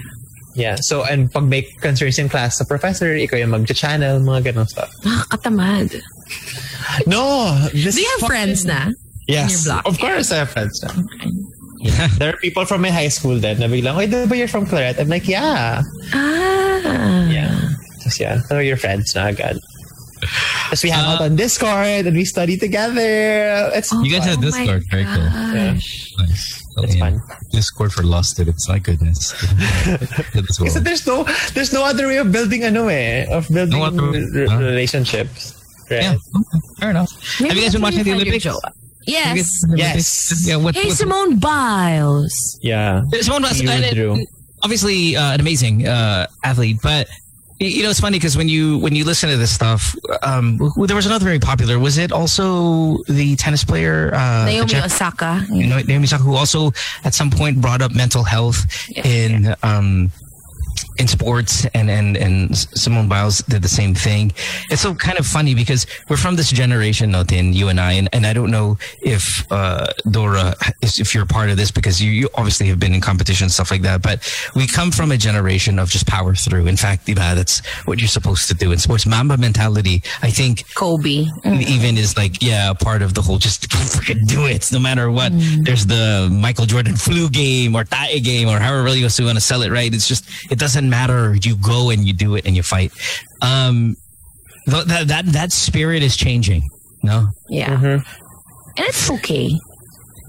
[0.56, 0.76] Yeah.
[0.80, 4.90] So, and pag may concerns in class sa professor, ikaw yung mag-channel, mga ganong stuff.
[5.04, 6.00] Nakakatamad.
[7.06, 7.54] No!
[7.76, 9.06] This Do you have friends fucking- na?
[9.28, 9.68] Yes.
[9.68, 10.96] Of course I have friends na.
[12.20, 15.00] There are people from my high school then na biglang, wait, ba you're from Claret?
[15.00, 15.82] I'm like, yeah.
[16.14, 17.28] Ah.
[17.30, 17.54] Yeah.
[18.02, 19.58] Tapos yeah, so your friends na agad.
[20.70, 23.70] Tapos we hang out on Discord and we study together.
[23.78, 25.28] It's You guys have Discord, very cool.
[25.54, 25.78] Yeah.
[26.18, 26.64] Nice.
[26.78, 27.22] It's fun.
[27.52, 28.70] Discord for lost students.
[28.70, 29.34] My goodness.
[30.34, 31.26] This Kasi there's no
[31.58, 34.14] there's no other way of building ano eh, of building No other-
[34.46, 34.62] huh?
[34.62, 35.58] relationships.
[35.90, 36.04] Right?
[36.04, 37.10] Yeah, okay, fair enough.
[37.40, 38.77] Maybe have you guys been watching the find your Olympics?
[39.08, 39.36] Joke.
[39.36, 39.64] Yes.
[39.66, 40.46] guys been watching the Yes.
[40.48, 42.60] Yeah, what, Hey, what's- Simone Biles.
[42.62, 43.02] Yeah.
[43.22, 44.28] Simone Biles, You and it-
[44.64, 47.08] obviously uh, an amazing uh, athlete, but
[47.60, 50.86] you know it's funny because when you when you listen to this stuff, um, w-
[50.86, 51.80] there was another very popular.
[51.80, 55.44] Was it also the tennis player uh, Naomi Jap- Osaka.
[55.52, 56.72] you know, Naomi Osaka, who also
[57.04, 60.12] at some point brought up mental health Yeah, in um,
[61.00, 64.32] in sports, and and and Simone Biles did the same thing.
[64.70, 68.10] It's so kind of funny because we're from this generation, Notin, you and I, and,
[68.14, 72.12] and I don't know if uh, Dora, is- if you're part of this because you,
[72.12, 74.02] you obviously have been in competition stuff like that.
[74.02, 74.22] But
[74.56, 76.68] we come from a generation of just power through.
[76.68, 79.06] In fact, diba, that's what you're supposed to do in sports.
[79.06, 81.26] Mamba mentality, I think, Kobe.
[81.46, 85.32] even is like yeah part of the whole just freaking do it no matter what
[85.64, 89.62] there's the michael jordan flu game or tae game or however you want to sell
[89.62, 91.36] it right it's just it doesn't doesn't matter.
[91.42, 92.92] You go and you do it and you fight.
[93.42, 93.96] Um,
[94.66, 96.64] that that that spirit is changing.
[97.04, 97.28] No.
[97.50, 97.76] Yeah.
[97.76, 97.86] Mm-hmm.
[97.86, 99.50] And it's okay.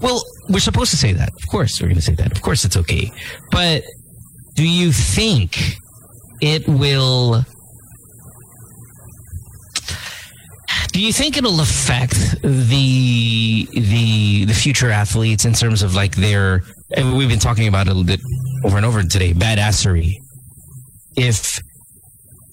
[0.01, 1.29] Well, we're supposed to say that.
[1.29, 2.31] Of course, we're going to say that.
[2.31, 3.11] Of course, it's okay.
[3.51, 3.83] But
[4.55, 5.75] do you think
[6.41, 7.43] it will?
[10.91, 16.63] Do you think it'll affect the the the future athletes in terms of like their?
[16.91, 18.21] And we've been talking about it a little bit
[18.63, 19.33] over and over today.
[19.33, 20.15] Badassery.
[21.19, 21.59] If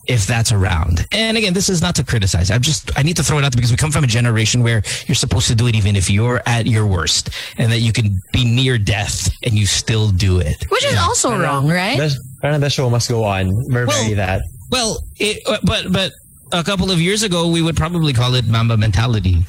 [0.09, 1.05] if that's around.
[1.13, 2.51] And again, this is not to criticize.
[2.51, 4.63] I'm just I need to throw it out there because we come from a generation
[4.63, 7.93] where you're supposed to do it even if you're at your worst and that you
[7.93, 10.65] can be near death and you still do it.
[10.71, 11.99] Which is also wrong, right?
[11.99, 13.51] The, parang the show must go on.
[13.73, 14.43] We're Well- that.
[14.71, 16.13] Well, it, uh, but but
[16.53, 19.45] a couple of years ago we would probably call it mamba mentality.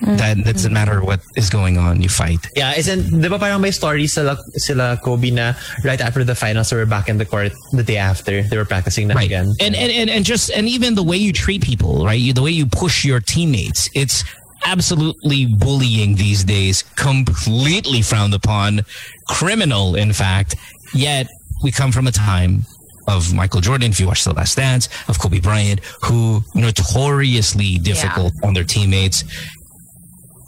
[0.00, 0.16] Mm.
[0.18, 2.46] That it doesn't matter what is going on, you fight.
[2.54, 6.70] Yeah, isn't, di ba parang may story sila, sila Kobe na right after the finals,
[6.70, 8.42] they were back in the court the day after.
[8.42, 9.26] They were practicing that right.
[9.26, 9.54] again.
[9.60, 12.18] and, and and and just and even the way you treat people right?
[12.18, 14.24] You, the way you push your teammates it's
[14.64, 18.82] absolutely bullying these days completely frowned upon
[19.28, 20.56] criminal in fact.
[20.94, 21.28] Yet
[21.62, 22.64] we come from a time
[23.08, 28.34] of Michael Jordan, if you watch The Last Dance, of Kobe Bryant, who notoriously difficult
[28.44, 29.24] on their teammates,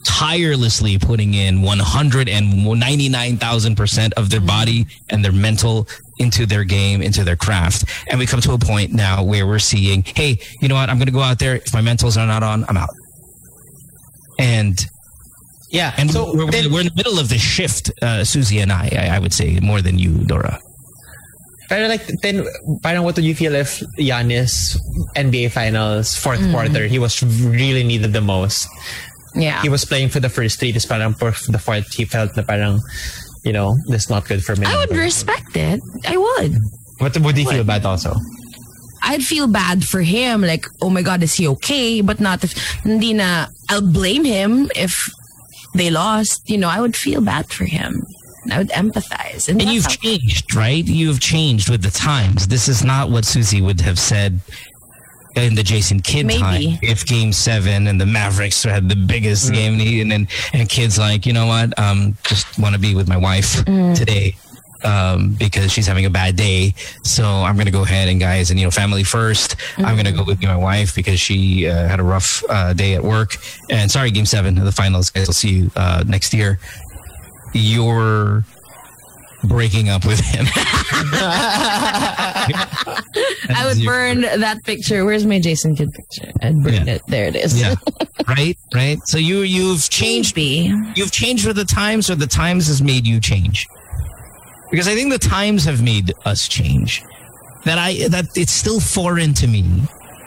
[0.05, 5.87] tirelessly putting in 199,000% of their body and their mental
[6.19, 7.85] into their game, into their craft.
[8.11, 10.89] And we come to a point now where we're seeing, hey, you know what?
[10.91, 11.57] I'm going to go out there.
[11.57, 12.91] If my mentals are not on, I'm out.
[14.39, 14.79] And
[15.71, 18.73] yeah, and so we're, then- we're in the middle of this shift, uh, Susie and
[18.73, 20.59] I, I, I would say, more than you, Dora.
[21.69, 22.45] Pero like, then,
[22.83, 24.77] parang what would you feel if Giannis
[25.17, 26.53] NBA Finals fourth Mm.
[26.53, 28.67] quarter, he was really needed the most.
[29.35, 29.63] Yeah.
[29.63, 32.43] He was playing for the first three, this parang for the fourth, he felt na
[32.43, 32.81] parang,
[33.45, 34.67] you know, this is not good for me.
[34.67, 35.81] I would respect it.
[36.07, 36.57] I would.
[36.99, 38.15] But would he feel bad also?
[39.03, 40.43] I'd feel bad for him.
[40.43, 42.01] Like, oh my God, is he okay?
[42.03, 45.09] But not if, hindi na, I'll blame him if
[45.75, 46.51] they lost.
[46.51, 48.03] You know, I would feel bad for him.
[48.51, 49.49] I would empathize.
[49.49, 50.85] And, And you've how- changed, right?
[50.85, 52.49] You've changed with the times.
[52.49, 54.41] This is not what Susie would have said
[55.37, 56.41] in the Jason Kidd Maybe.
[56.41, 56.79] time.
[56.83, 61.27] If Game Seven and the Mavericks had the biggest game, and and and kids like,
[61.27, 61.79] you know what?
[61.79, 64.37] Um, just want to be with my wife today.
[64.83, 66.73] Um, because she's having a bad day,
[67.05, 70.11] so I'm gonna go ahead and guys, and you know, family 1st i I'm gonna
[70.11, 73.37] go with my wife because she uh, had a rough uh, day at work.
[73.69, 75.29] And sorry, Game Seven of the finals, guys.
[75.29, 76.59] I'll see you uh, next year.
[77.53, 78.43] You're
[79.45, 80.47] breaking up with him.
[83.53, 85.05] I would burn that picture.
[85.05, 86.31] Where's my Jason Kidd picture?
[86.43, 86.95] I'd burn Yeah.
[86.95, 87.03] it.
[87.09, 87.61] There it is.
[87.61, 87.75] Yeah.
[88.29, 88.57] right?
[88.75, 88.99] Right?
[89.07, 90.73] So you you've changed Maybe.
[90.95, 93.67] you've changed with the times or the times has made you change.
[94.71, 97.03] Because I think the times have made us change.
[97.65, 99.65] That I that it's still foreign to me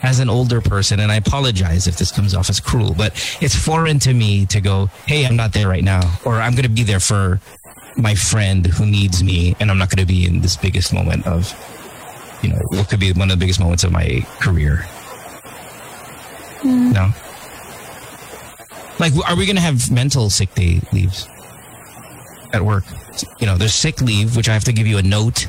[0.02, 3.54] as an older person and I apologize if this comes off as cruel, but it's
[3.56, 6.68] foreign to me to go, "Hey, I'm not there right now," or "I'm going to
[6.68, 7.40] be there for
[7.96, 11.26] my friend who needs me and I'm not going to be in this biggest moment
[11.26, 11.52] of
[12.42, 14.84] you know, what could be one of the biggest moments of my career."
[16.60, 16.92] Hmm.
[16.92, 17.10] No.
[18.98, 21.28] Like, are we going to have mental sick day leaves
[22.52, 22.84] at work?
[23.38, 25.48] You know, there's sick leave, which I have to give you a note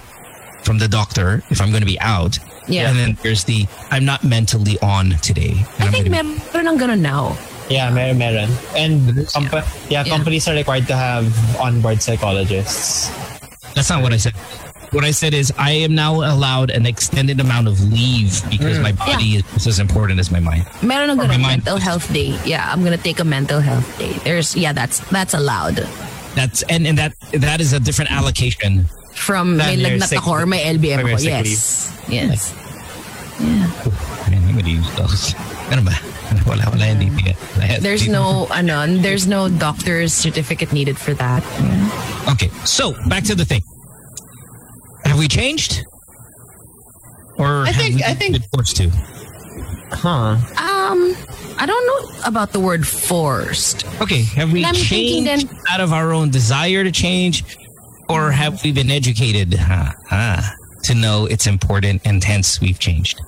[0.64, 2.40] from the doctor if I'm going to be out.
[2.68, 2.90] Yeah.
[2.90, 5.54] And then there's the I'm not mentally on today.
[5.80, 7.38] I I'm think meron ng ganun now.
[7.70, 8.50] Yeah, meron, meron.
[8.78, 11.26] And compa- yeah, companies are required to have
[11.60, 13.10] onboard psychologists.
[13.74, 14.34] that's not what I said.
[14.92, 18.84] What I said is I am now allowed an extended amount of leave because mm.
[18.84, 20.66] my body is just as important as my mind.
[20.84, 21.66] Meron ng my ganun mind.
[21.66, 22.38] mental health day.
[22.46, 24.14] Yeah, I'm gonna take a mental health day.
[24.24, 25.84] There's yeah, that's that's allowed.
[26.36, 28.86] That's and, and that that is a different allocation.
[29.12, 31.20] From Than may your lagnat sick- ako or may LBM from ako.
[31.24, 31.92] your sick Yes.
[32.08, 32.54] Yes.
[33.42, 33.68] Man,
[34.32, 35.36] I'm gonna use those.
[35.72, 35.96] Ano ba?
[36.48, 37.10] Wala, wala, hindi.
[37.10, 37.80] Wala.
[37.80, 41.44] There's no ano, there's no doctor's certificate needed for that.
[42.34, 43.62] Okay, so back to the thing.
[45.06, 45.84] Have we changed?
[47.38, 48.90] Or I have think- we I think- forced to?
[49.92, 50.36] Huh.
[50.58, 51.16] Um,
[51.58, 53.86] I don't know about the word forced.
[54.02, 57.44] Okay, have we I'm changed then- out of our own desire to change,
[58.10, 60.42] or have we been educated huh, huh,
[60.84, 63.22] to know it's important and hence we've changed?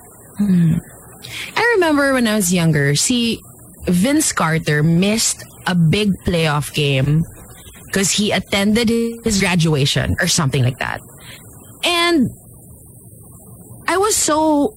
[1.55, 3.41] I remember when I was younger, see,
[3.87, 7.23] Vince Carter missed a big playoff game
[7.85, 8.89] because he attended
[9.23, 10.99] his graduation or something like that.
[11.83, 12.27] And
[13.87, 14.73] I was so,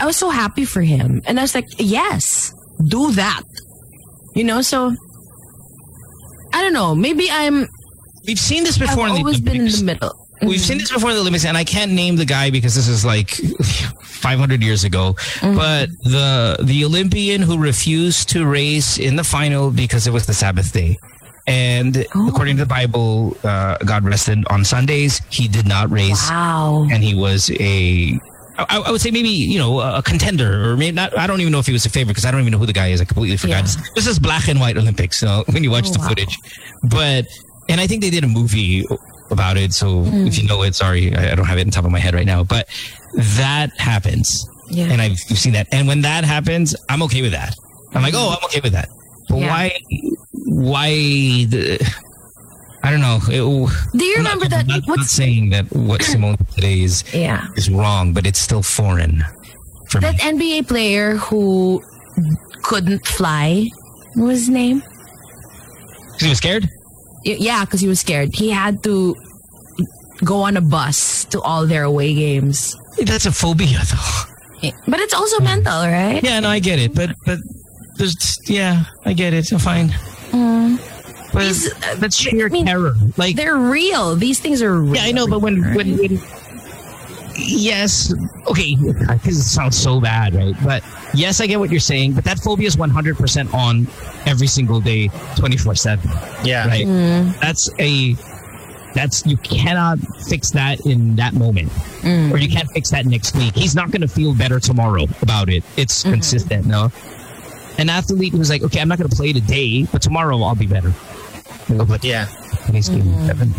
[0.00, 1.22] I was so happy for him.
[1.26, 2.52] And I was like, yes,
[2.88, 3.42] do that.
[4.34, 4.94] You know, so
[6.52, 6.94] I don't know.
[6.94, 7.66] Maybe I'm,
[8.26, 10.25] We've seen this I've before in the always been in the middle.
[10.42, 12.88] We've seen this before in the Olympics, and I can't name the guy because this
[12.88, 13.30] is like
[14.02, 15.14] 500 years ago.
[15.40, 15.56] Mm-hmm.
[15.56, 20.34] But the the Olympian who refused to race in the final because it was the
[20.34, 20.98] Sabbath day,
[21.46, 22.28] and Oh.
[22.28, 25.20] according to the Bible, uh, God rested on Sundays.
[25.30, 26.86] He did not race, Wow.
[26.92, 28.18] and he was a.
[28.58, 31.16] I, I would say maybe you know a contender or maybe not.
[31.18, 32.66] I don't even know if he was a favorite because I don't even know who
[32.66, 33.00] the guy is.
[33.00, 33.56] I completely forgot.
[33.56, 33.62] Yeah.
[33.62, 35.16] This- This is black and white Olympics.
[35.18, 36.08] So when you watch Oh, the wow.
[36.08, 36.36] footage,
[36.84, 37.26] but
[37.68, 38.84] and I think they did a movie
[39.30, 39.72] about it.
[39.72, 40.26] So Hmm.
[40.26, 42.14] if you know it, sorry, I, I don't have it on top of my head
[42.14, 42.42] right now.
[42.44, 42.68] But
[43.14, 44.86] that happens, Yeah.
[44.90, 45.66] and I've seen that.
[45.72, 47.54] And when that happens, I'm okay with that.
[47.94, 48.88] I'm like, oh, I'm okay with that.
[49.28, 49.48] But Yeah.
[49.48, 49.72] why?
[50.44, 50.88] Why
[51.48, 51.78] the?
[52.82, 53.18] I don't know.
[53.28, 54.60] It, Do you I'm not- remember that?
[54.60, 57.46] I'm not, not What's saying that what Simone today is yeah?
[57.56, 59.24] is wrong, but it's still foreign
[59.90, 60.20] for That me.
[60.20, 61.82] NBA player who
[62.62, 63.68] couldn't fly.
[64.14, 64.82] What was his name?
[66.20, 66.68] he was scared.
[67.26, 68.30] Yeah, because he was scared.
[68.34, 69.16] He had to
[70.24, 72.76] go on a bus to all their away games.
[73.02, 74.70] That's a phobia, though.
[74.88, 76.22] But it's also mental, right?
[76.22, 77.38] Yeah, no, I get it, but but
[77.96, 79.44] there's yeah, I get it.
[79.44, 79.94] So fine.
[81.32, 82.94] But These, uh, that's sheer I mean, terror.
[83.18, 84.16] Like They're real.
[84.16, 84.96] These things are real.
[84.96, 85.76] Yeah, I know, but when right?
[85.76, 86.18] when, when
[87.36, 88.14] yes,
[88.46, 90.54] okay, because it sounds so bad, right?
[90.64, 90.82] But
[91.16, 92.12] yes, I get what you're saying.
[92.12, 93.86] But that phobia is 100 percent on
[94.26, 96.10] every single day, 24 seven,
[96.44, 96.66] Yeah.
[96.66, 96.86] right?
[96.86, 97.30] Hmm.
[97.40, 98.14] That's a
[98.94, 99.98] that's you cannot
[100.28, 102.32] fix that in that moment, hmm.
[102.32, 103.54] or you can't fix that next week.
[103.54, 105.64] He's not going to feel better tomorrow about it.
[105.76, 106.12] It's hmm.
[106.12, 106.90] consistent, no.
[107.78, 110.66] An athlete who's like, okay, I'm not going to play today, but tomorrow I'll be
[110.66, 110.92] better.
[111.68, 112.26] But Yeah.
[112.64, 113.52] Today's game seven.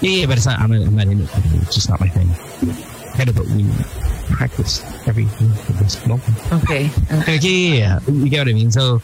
[0.00, 0.58] Yeah, yeah, but it's not.
[0.60, 1.30] I'm not, I'm not in it.
[1.62, 2.28] It's just not my thing.
[3.16, 3.66] Kind of, but we
[4.34, 6.24] practice every for this moment.
[6.52, 6.90] Okay.
[7.12, 8.12] Okay, yeah, yeah, yeah.
[8.12, 8.70] You get what I mean.
[8.70, 9.02] So,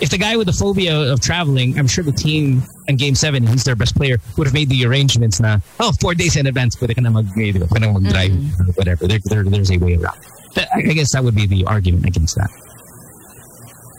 [0.00, 3.46] if the guy with the phobia of traveling, I'm sure the team in Game Seven,
[3.46, 5.40] he's their best player, would have made the arrangements.
[5.40, 8.60] Na, oh, four days in advance, pwede ka na mag, pwede na mag-drive, mm.
[8.60, 9.06] or whatever.
[9.06, 10.18] There, there, there's a way around.
[10.54, 12.50] That- I I guess that would be the argument against that.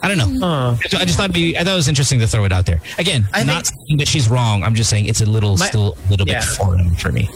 [0.03, 0.73] I don't know.
[0.73, 0.81] Hmm.
[0.87, 2.65] So I just thought it'd be, I thought it was interesting to throw it out
[2.65, 2.81] there.
[2.97, 4.63] Again, I am not think- saying that she's wrong.
[4.63, 6.39] I'm just saying it's a little, My- still a little yeah.
[6.39, 7.29] bit foreign for me.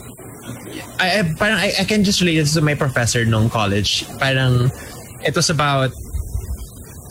[1.00, 4.08] I, I, parang I, I can just relate this to my professor nung college.
[4.18, 4.72] Parang
[5.24, 5.92] it was about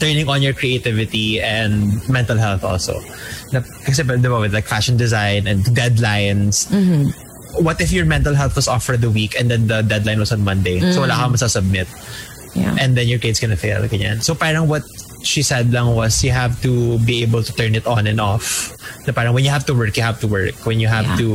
[0.00, 3.00] turning on your creativity and mental health also.
[3.52, 6.66] Na, kasi di ba, with like fashion design and deadlines,
[7.60, 10.32] what if your mental health was off for the week and then the deadline was
[10.32, 10.80] on Monday?
[10.92, 11.88] So wala kang masasubmit.
[12.54, 12.76] Yeah.
[12.78, 13.82] and then your kid's gonna fail.
[13.82, 14.22] Ganyan.
[14.22, 14.82] So parang what
[15.24, 18.76] she said lang was you have to be able to turn it on and off.
[19.08, 20.54] Na parang when you have to work, you have to work.
[20.68, 21.24] When you have Yeah.
[21.24, 21.28] to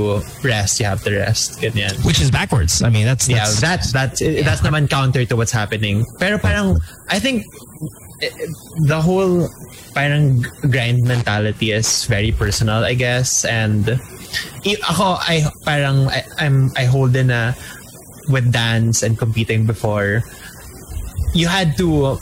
[0.45, 1.60] rest, you have to rest.
[1.60, 1.97] Ganyan.
[2.06, 2.82] Which is backwards.
[2.82, 6.06] I mean, that's, Yeah, that's that's that's that's naman counter to what's happening.
[6.21, 6.78] Pero parang
[7.10, 7.43] I think
[8.21, 8.30] eh,
[8.88, 9.49] the whole
[9.97, 13.43] parang grind mentality is very personal, I guess.
[13.45, 13.97] And
[14.65, 17.54] i- ako, I parang I, I'm I hold in a
[18.30, 20.21] with dance and competing before.
[21.34, 22.17] You had to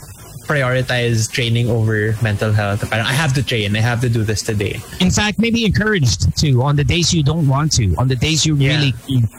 [0.48, 2.88] prioritize training over mental health.
[2.90, 3.76] Parang I have to train.
[3.76, 4.80] I have to do this today.
[5.00, 8.46] in fact, maybe encouraged to on the days you don't want to, on the days
[8.46, 8.80] you Yeah.
[8.80, 8.92] really,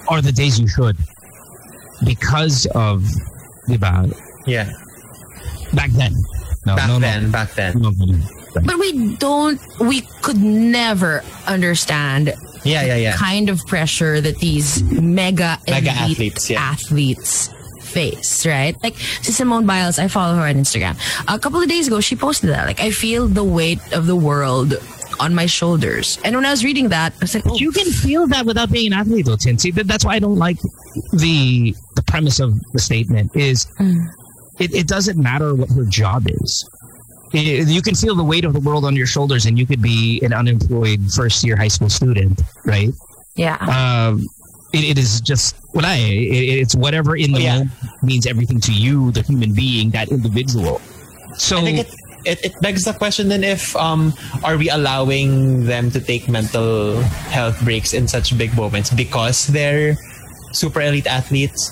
[0.07, 0.95] or the days you should.
[2.05, 3.03] Because of,
[3.67, 4.07] diba,
[4.47, 4.69] Yeah.
[5.73, 6.13] back then.
[6.65, 6.99] No, Back no, no.
[6.99, 7.73] then, back then.
[7.81, 8.17] No, no, no.
[8.63, 13.13] But we don't, we could never understand Yeah, yeah, yeah.
[13.15, 16.61] kind of pressure that these mega, Mega elite athletes, yeah.
[16.61, 17.49] athletes
[17.89, 18.75] face, right?
[18.83, 20.95] Like si Simone Biles, I follow her on Instagram.
[21.27, 22.65] A couple of days ago, she posted that.
[22.65, 24.75] Like, I feel the weight of the world
[25.19, 26.17] on my shoulders.
[26.23, 28.71] And when I was reading that, I was like, oh, You can feel that without
[28.71, 29.73] being an athlete, though, Tinsy.
[29.73, 30.57] That's why I don't like
[31.13, 33.35] the the premise of the statement.
[33.35, 33.67] Is
[34.59, 36.69] it, it doesn't matter what her job is.
[37.33, 39.81] It- you can feel the weight of the world on your shoulders, and you could
[39.81, 42.89] be an unemployed first year high school student, right?
[43.35, 43.57] yeah.
[44.09, 44.25] um,
[44.73, 45.95] it, it is just what I.
[45.97, 47.53] It, it's whatever in the Oh, yeah.
[47.59, 47.71] moment
[48.03, 50.81] means everything to you, the human being, that individual.
[51.37, 51.89] So I think it,
[52.25, 56.99] it, it begs the question then if um are we allowing them to take mental
[57.31, 59.95] health breaks in such big moments because they're
[60.51, 61.71] super elite athletes?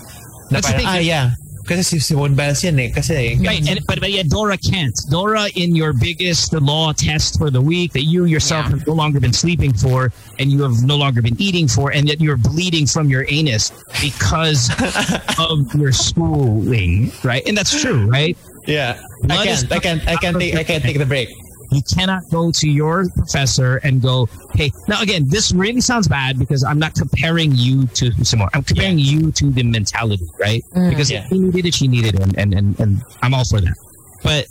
[0.51, 1.31] Na parang, ah, yeah.
[1.67, 2.89] Kasi si Simone Biles yan eh.
[2.95, 4.95] Kasi, right, and, but but yeah, Dora can't.
[5.11, 8.79] Dora, in your biggest law test for the week that you yourself Yeah.
[8.79, 12.07] have no longer been sleeping for, and you have no longer been eating for, and
[12.07, 14.71] yet you're bleeding from your anus because
[15.37, 17.43] of your schooling, right?
[17.45, 18.37] And that's true, right?
[18.65, 18.99] yeah.
[19.29, 21.29] I Blood is can't, I can't, I can't take, I can't take the break.
[21.71, 26.39] You cannot go to your professor and go, hey, now again, this really sounds bad
[26.39, 28.49] because I'm not comparing you to Simone.
[28.53, 30.63] I'm comparing you to the mentality, right?
[30.75, 30.89] Mm.
[30.89, 31.23] Because Yeah.
[31.25, 33.75] if he needed it, she needed it, and, and, and, and I'm all for that.
[34.23, 34.47] But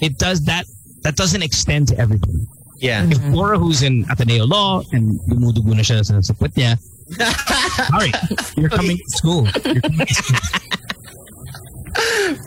[0.00, 0.66] it does that,
[1.02, 2.46] that doesn't extend to everybody.
[2.76, 3.04] Yeah.
[3.04, 3.34] If mm-hmm.
[3.34, 6.76] Laura, who's in Ateneo Law, and dumudugo na siya sa sa puwet niya,
[7.90, 8.12] Sorry,
[8.56, 9.48] you're coming to school.
[9.64, 10.38] You're coming to school.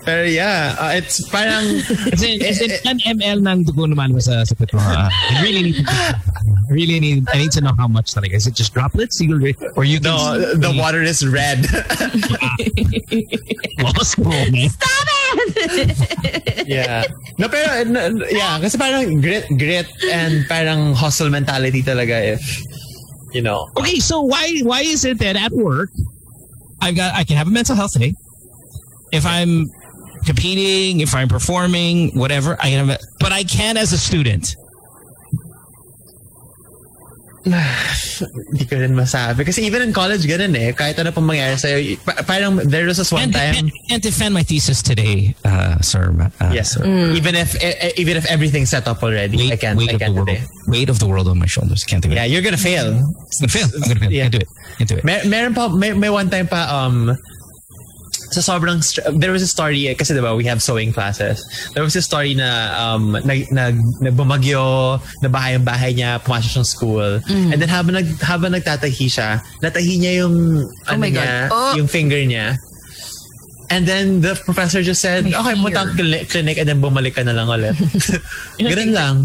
[0.06, 1.64] Pero yeah, uh, it's parang...
[2.12, 4.80] Kasi, kasi 10 ml ng dugo naman mo sa sa mo.
[4.80, 5.86] Uh, I really need to,
[6.70, 8.34] really need, I need to know how much talaga.
[8.36, 9.22] Is it just droplets?
[9.76, 10.12] Or you can...
[10.12, 11.64] No, the water is red.
[13.80, 14.70] Possible, man.
[14.70, 16.68] Stop it!
[16.68, 17.06] yeah.
[17.38, 22.42] No, pero, no, yeah, kasi parang grit, grit and parang hustle mentality talaga if,
[23.34, 23.68] you know.
[23.78, 25.90] Okay, so why why is it that at work,
[26.82, 28.14] I've got I can have a mental health day,
[29.14, 29.70] if I'm
[30.26, 34.56] competing, if I'm performing, whatever, I can have, but I can as a student.
[37.44, 39.44] Hindi ko rin masabi.
[39.44, 40.72] Kasi even in college, ganun eh.
[40.72, 42.00] Kahit ano pang mangyari sa'yo.
[42.24, 43.68] Parang there was this one and, time.
[43.68, 46.08] I can't defend my thesis today, uh, sir.
[46.40, 46.80] Uh, yes.
[46.80, 46.88] Sir.
[46.88, 47.20] Mm.
[47.20, 47.52] Even if
[48.00, 49.76] even if everything's set up already, weight, I can't.
[49.76, 50.40] Weight I can't of the today.
[50.40, 51.84] World, weight of the world on my shoulders.
[51.84, 52.16] I can't do it.
[52.16, 52.96] Yeah, you're gonna fail.
[52.96, 53.12] I'm
[53.44, 53.68] gonna fail.
[53.76, 54.12] I'm gonna fail.
[54.16, 54.32] Yeah.
[54.32, 54.50] Can't do it.
[54.80, 55.04] Can't do it.
[55.04, 57.12] Mer meron pa, may, may one time pa, um,
[58.34, 58.82] sa sobrang
[59.22, 61.46] there was a story eh, kasi diba we have sewing classes
[61.78, 66.70] there was a story na um nag nag nagbumagyo nabahay yung bahay niya pumasok siyang
[66.70, 67.54] school mm.
[67.54, 71.48] and then habang nag habang nagtatahi siya natahi niya yung oh ano niya.
[71.54, 71.78] Oh.
[71.78, 72.58] yung finger niya
[73.72, 75.98] And then the professor just said, My okay, punta ang
[76.30, 77.74] clinic and then bumalik ka na lang ulit.
[78.62, 79.16] Ganun lang.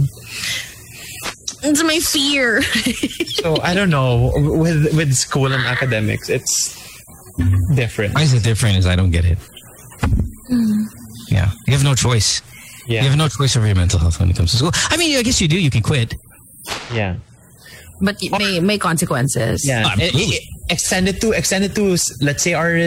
[1.60, 2.62] It's my fear.
[3.42, 4.30] so I don't know.
[4.38, 6.77] With with school and academics, it's
[7.74, 8.14] different.
[8.14, 8.78] Why is it different?
[8.78, 9.38] Is I don't get it.
[10.50, 10.84] Mm.
[11.30, 12.42] Yeah, you have no choice.
[12.86, 13.02] Yeah.
[13.02, 14.72] You have no choice over your mental health when it comes to school.
[14.88, 15.60] I mean, I guess you do.
[15.60, 16.14] You can quit.
[16.92, 17.16] Yeah.
[18.00, 19.66] But may may consequences.
[19.66, 19.92] Yeah.
[19.98, 22.78] It, it, extend it to extend it to let's say our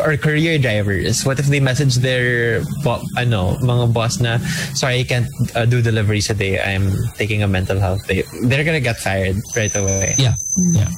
[0.00, 1.24] our career drivers.
[1.26, 4.38] What if they message their bo- ano, mga boss na
[4.78, 6.60] sorry I can't uh, do deliveries today.
[6.60, 8.22] I'm taking a mental health day.
[8.46, 10.14] They're gonna get fired right away.
[10.16, 10.34] Yeah.
[10.72, 10.86] Yeah.
[10.86, 10.90] Yeah.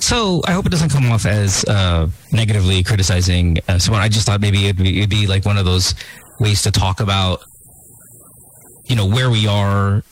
[0.00, 4.02] So I hope it doesn't come off as uh, negatively criticizing uh, someone.
[4.02, 5.94] I just thought maybe it'd be, it'd be like one of those
[6.38, 7.40] ways to talk about,
[8.84, 10.02] you know, where we are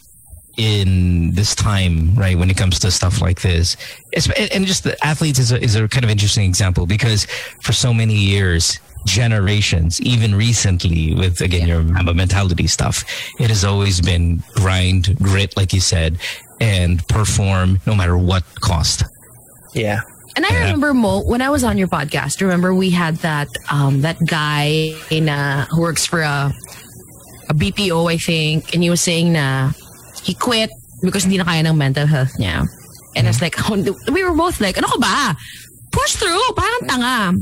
[0.57, 3.77] in this time, right, when it comes to stuff like this.
[4.13, 7.27] It's, and just the athletes is a, is a kind of interesting example because
[7.63, 13.05] for so many years, generations, even recently with, again, your mentality stuff,
[13.39, 16.19] it has always been grind, grit, like you said,
[16.61, 19.05] and perform no matter what cost.
[19.79, 20.01] Yeah.
[20.37, 22.41] And I remember Mo when I was on your podcast.
[22.41, 26.53] Remember we had that um, that guy in uh, who works for a
[27.49, 29.73] a BPO, I think, and he was saying na
[30.23, 30.71] he quit
[31.03, 32.67] because hindi na kaya ng mental health niya.
[33.17, 33.29] And mm-hmm.
[33.29, 33.57] it's like
[34.13, 35.37] we were both like, ano ka ba?
[35.91, 37.35] Push through, parang tanga.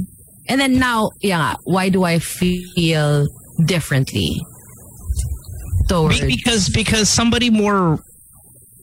[0.48, 3.26] And then now, yeah, why do I feel
[3.66, 4.40] differently?
[5.88, 7.98] Towards because because somebody more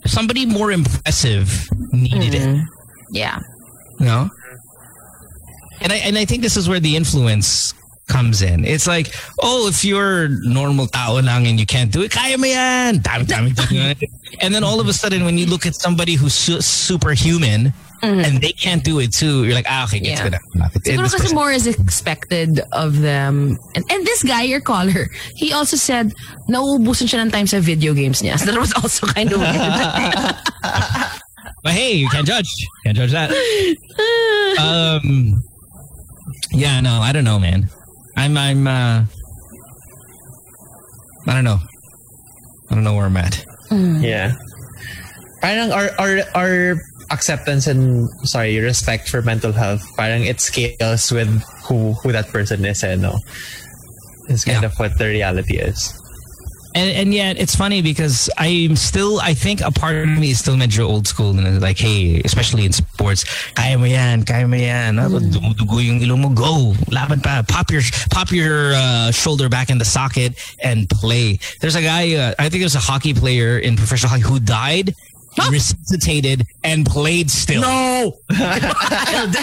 [0.06, 2.60] somebody more impressive needed mm-hmm.
[2.60, 2.68] it.
[3.14, 3.40] Yeah.
[4.00, 4.30] No.
[5.82, 7.74] And I and I think this is where the influence
[8.08, 8.66] comes in.
[8.66, 12.46] It's like, oh, if you're normal tao lang and you can't do it, kaya mo
[12.46, 13.00] yan.
[13.00, 14.10] Dami, dami,
[14.42, 18.20] and then all of a sudden, when you look at somebody who's su- superhuman mm-hmm.
[18.20, 20.16] and they can't do it too, you're like, ah, okay, yeah.
[20.16, 20.36] gets good.
[20.84, 23.58] Siguro kasi more is expected of them.
[23.76, 26.14] And, and this guy, your caller, he also said,
[26.50, 28.40] nauubusan siya ng time sa video games niya.
[28.40, 29.56] So that was also kind of weird.
[31.64, 32.50] But hey, you can't judge.
[32.84, 33.32] Can't judge that.
[34.60, 35.44] um,
[36.52, 37.70] yeah, no, I don't know, man.
[38.16, 39.06] I'm, I'm, uh,
[41.28, 41.60] I don't know.
[42.70, 43.46] I don't know where I'm at.
[43.72, 44.04] Mm.
[44.04, 44.34] Yeah.
[45.42, 46.76] Parang our, our, our
[47.12, 51.28] acceptance and, sorry, respect for mental health, parang it scales with
[51.66, 53.18] who, who that person is, eh, no?
[54.30, 54.68] It's kind yeah.
[54.68, 56.00] of what the reality is.
[56.76, 60.40] And, and yet it's funny because I'm still I think a part of me is
[60.40, 64.56] still medyo old school and like hey especially in sports kaya mo yan kaya mo
[64.56, 65.30] yan mm.
[65.30, 69.78] dumudugo yung ilong mo go laban pa pop your pop your uh, shoulder back in
[69.78, 73.78] the socket and play there's a guy uh, I think there's a hockey player in
[73.78, 74.96] professional hockey who died
[75.36, 75.50] Huh?
[75.50, 77.62] resuscitated and played still.
[77.62, 79.42] No, yes.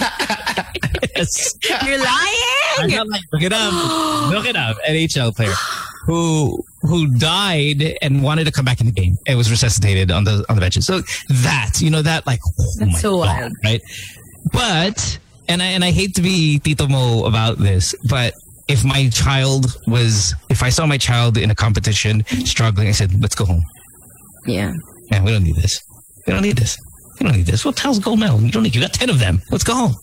[1.85, 3.11] you're lying.
[3.11, 3.73] Like, look it up.
[4.31, 4.77] look it up.
[4.89, 5.53] NHL player
[6.07, 10.25] who who died and wanted to come back in the game It was resuscitated on
[10.25, 10.87] the on the benches.
[10.87, 13.81] So that you know that like oh That's so God, wild, right?
[14.53, 15.19] But
[15.49, 18.33] and I and I hate to be Tito Mo about this, but
[18.69, 23.21] if my child was if I saw my child in a competition struggling, I said,
[23.21, 23.65] "Let's go home."
[24.47, 24.73] Yeah.
[25.11, 25.83] Man, we don't need this.
[26.27, 26.79] We don't need this.
[27.19, 27.65] We don't need this.
[27.65, 28.41] What hell's gold medal?
[28.41, 28.75] You don't need.
[28.75, 29.43] You got ten of them.
[29.51, 29.95] Let's go home.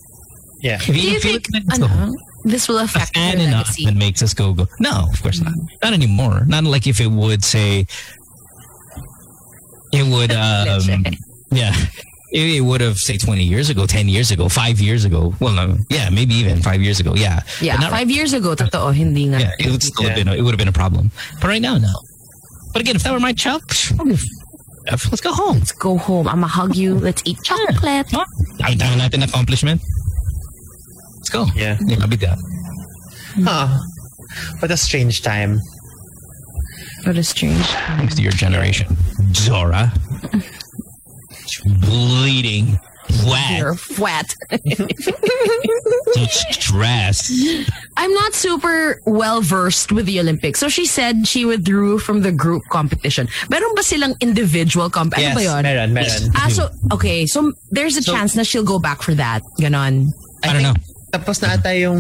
[0.61, 0.75] Yeah.
[0.75, 2.11] If you Do you think it, uh,
[2.47, 4.67] this will affect a fan enough that makes us go go?
[4.79, 5.53] No, of course mm-hmm.
[5.53, 5.83] not.
[5.83, 6.45] Not anymore.
[6.47, 7.85] Not like if it would say.
[9.93, 10.31] It would.
[10.37, 11.05] Um,
[11.51, 11.73] yeah.
[12.31, 15.33] it would have say 20 years ago, 10 years ago, five years ago.
[15.39, 17.15] Well, no, yeah, maybe even five years ago.
[17.15, 17.41] Yeah.
[17.61, 19.39] Yeah, But not- five years ago, totoo, hindi nga.
[19.39, 20.27] Yeah, it would still have been.
[20.27, 21.11] A, it would have been a problem.
[21.39, 21.93] But right now, no.
[22.73, 23.95] But again, if that were my child, psh,
[25.09, 25.59] let's go home.
[25.59, 26.27] Let's go home.
[26.27, 26.99] I'ma hug you.
[26.99, 28.11] Let's eat chocolate.
[28.13, 29.81] Ang dami natin accomplishment.
[31.27, 31.59] Let's go.
[31.59, 31.77] Yeah.
[31.87, 32.37] Yeah, I'll be down.
[33.43, 33.77] Huh.
[34.59, 35.59] What a strange time.
[37.03, 37.61] What a strange.
[37.67, 37.97] time.
[37.99, 38.87] Thanks to your generation,
[39.33, 39.91] Zora.
[41.65, 42.79] Bleeding,
[43.25, 44.35] wet, You're wet.
[46.51, 47.31] stressed.
[47.97, 50.59] I'm not super well versed with the Olympics.
[50.59, 53.27] So she said she withdrew from the group competition.
[53.49, 55.17] Meron ba silang individual comp?
[55.17, 55.63] Ano Yes, ba yun?
[55.63, 56.31] meron, meron.
[56.35, 57.25] Ah, so, okay.
[57.25, 59.41] So, there's a So- chance na she'll go back for that.
[59.59, 60.07] Ganon.
[60.43, 60.73] I don't know.
[61.11, 61.99] Tapos na ata yung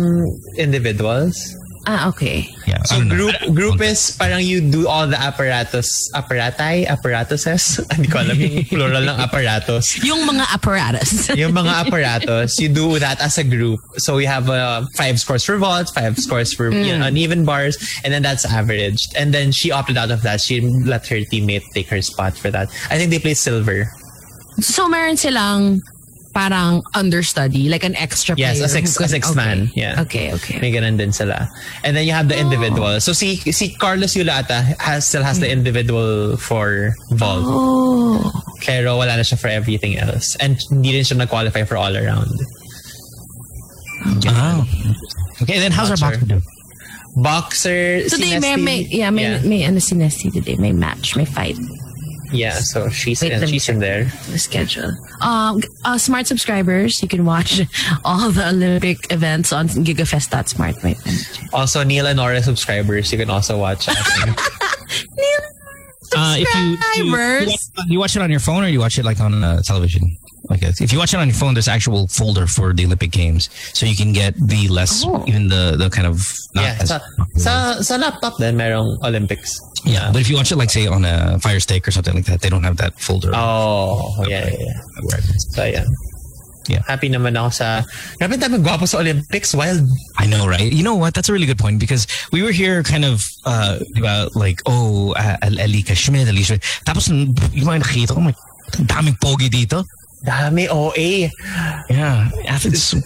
[0.57, 1.55] individuals.
[1.87, 2.43] Ah, okay.
[2.67, 3.07] Yeah, So know.
[3.15, 7.79] group group is parang you do all the apparatus, apparati, apparatuses.
[7.95, 9.95] Hindi ko alam yung plural ng apparatus.
[10.03, 11.31] Yung mga apparatus.
[11.39, 13.79] yung mga apparatus, you do that as a group.
[14.03, 16.99] So we have uh, five scores for vaults, five scores for you Mm.
[16.99, 19.15] know, uneven bars, and then that's averaged.
[19.15, 20.43] And then she opted out of that.
[20.43, 22.67] She let her teammate take her spot for that.
[22.91, 23.87] I think they played silver.
[24.59, 25.79] so, meron silang
[26.37, 28.65] parang understudy, like an extra Yes, player.
[28.65, 29.41] a six- who a could- sixth okay.
[29.41, 30.05] man, yeah.
[30.05, 30.61] Okay, okay.
[30.61, 31.49] May ganun din sila.
[31.81, 32.45] And then you have the Oh.
[32.45, 33.01] individual.
[33.01, 35.57] So si si Carlos Yulo ata has still has the hmm.
[35.57, 37.41] individual for vault.
[37.49, 38.21] Oh.
[38.61, 40.37] Pero wala na siya for everything else.
[40.37, 42.29] And hindi rin siya nag-qualify for all around.
[44.29, 44.61] Oh.
[45.41, 46.39] Okay, then how's our Not boxer do?
[47.17, 49.41] Boxer, Today, si may, Nesthy- may, yeah, may, yeah.
[49.41, 51.57] may, ano si Nesthy today, may match, may fight.
[52.31, 54.05] Yeah, so she's Wait, in, she's in there.
[54.29, 54.91] the schedule.
[55.21, 57.61] Um, uh, smart subscribers, you can watch
[58.03, 60.83] all the Olympic events on gigafest.smart.
[60.83, 60.97] Wait,
[61.53, 63.87] Also, Neil and Nora subscribers, you can also watch.
[63.89, 63.97] us.
[66.15, 68.97] Uh, if you, you, you, watch, you watch it on your phone or you watch
[68.97, 70.15] it like on uh, television?
[70.49, 73.11] Like uh, if you watch it on your phone, there's actual folder for the Olympic
[73.11, 75.25] Games, so you can get the less, Oh.
[75.27, 76.23] even the the kind of
[76.55, 76.99] not yeah, as sa,
[77.35, 79.59] sa, sa laptop din, merong Olympics.
[79.85, 80.11] Yeah.
[80.11, 82.41] But if you watch it like say on a Fire Stick or something like that,
[82.41, 83.31] they don't have that folder.
[83.33, 84.73] Oh, yeah, yeah,
[85.03, 85.19] yeah.
[85.53, 85.85] So, yeah.
[86.67, 86.83] Yeah.
[86.83, 87.83] Happy naman ako sa...
[88.19, 89.55] Grabe ang dami gwapo sa Olympics.
[89.55, 89.87] Wild.
[90.19, 90.67] I know, right?
[90.67, 91.13] You know what?
[91.13, 95.15] That's a really good point because we were here kind of uh, about like, oh,
[95.15, 96.59] uh, Alica Schmidt, Alicia.
[96.83, 98.39] Tapos yung mga nakita ko, like,
[98.83, 99.87] daming pogi dito.
[100.27, 101.31] Dami OA.
[101.87, 102.27] Yeah.
[102.47, 102.99] Athletes.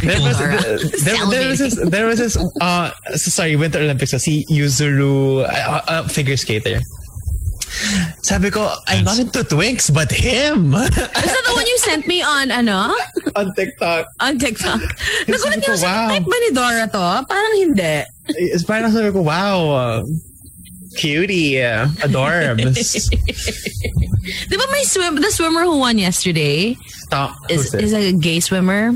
[0.00, 0.38] There was,
[1.04, 6.08] there, there was this, there was this, uh, sorry, Winter Olympics, si Yuzuru, uh, uh,
[6.08, 6.80] figure skater.
[8.22, 10.74] Sabi ko, I'm not into twinks, but him.
[10.74, 12.92] Is that the one you sent me on, ano?
[13.36, 14.06] On TikTok.
[14.20, 14.80] On TikTok?
[15.30, 16.08] Nagulat niyo wow.
[16.10, 17.08] type ba ni Dora to?
[17.30, 18.04] Parang hindi.
[18.36, 19.98] It's parang sabi ko, wow, uh,
[20.98, 23.08] cutie, uh, adorbs.
[24.50, 26.76] Di ba may swim, the swimmer who won yesterday
[27.08, 27.32] Stop.
[27.48, 28.92] is, is a gay swimmer?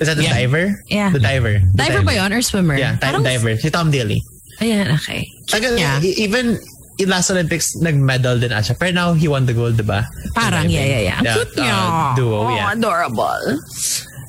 [0.00, 0.34] Is that the Yeah.
[0.40, 0.64] diver?
[0.88, 1.10] Yeah.
[1.12, 1.60] The diver.
[1.60, 2.76] The Diver ba yun or swimmer?
[2.76, 3.52] Yeah, Parang- diver.
[3.60, 4.18] Si Tom Daly.
[4.60, 5.24] Ayan, okay.
[5.48, 6.00] Tagal, Yeah.
[6.00, 6.56] e- even
[7.00, 8.76] in last Olympics, nag-medal din siya.
[8.76, 10.04] Pero now, he won the gold, di ba?
[10.36, 11.20] Parang, yeah, yeah, yeah.
[11.36, 11.72] Cute niya.
[11.72, 12.72] uh, duo, oh, yeah.
[12.72, 13.44] adorable.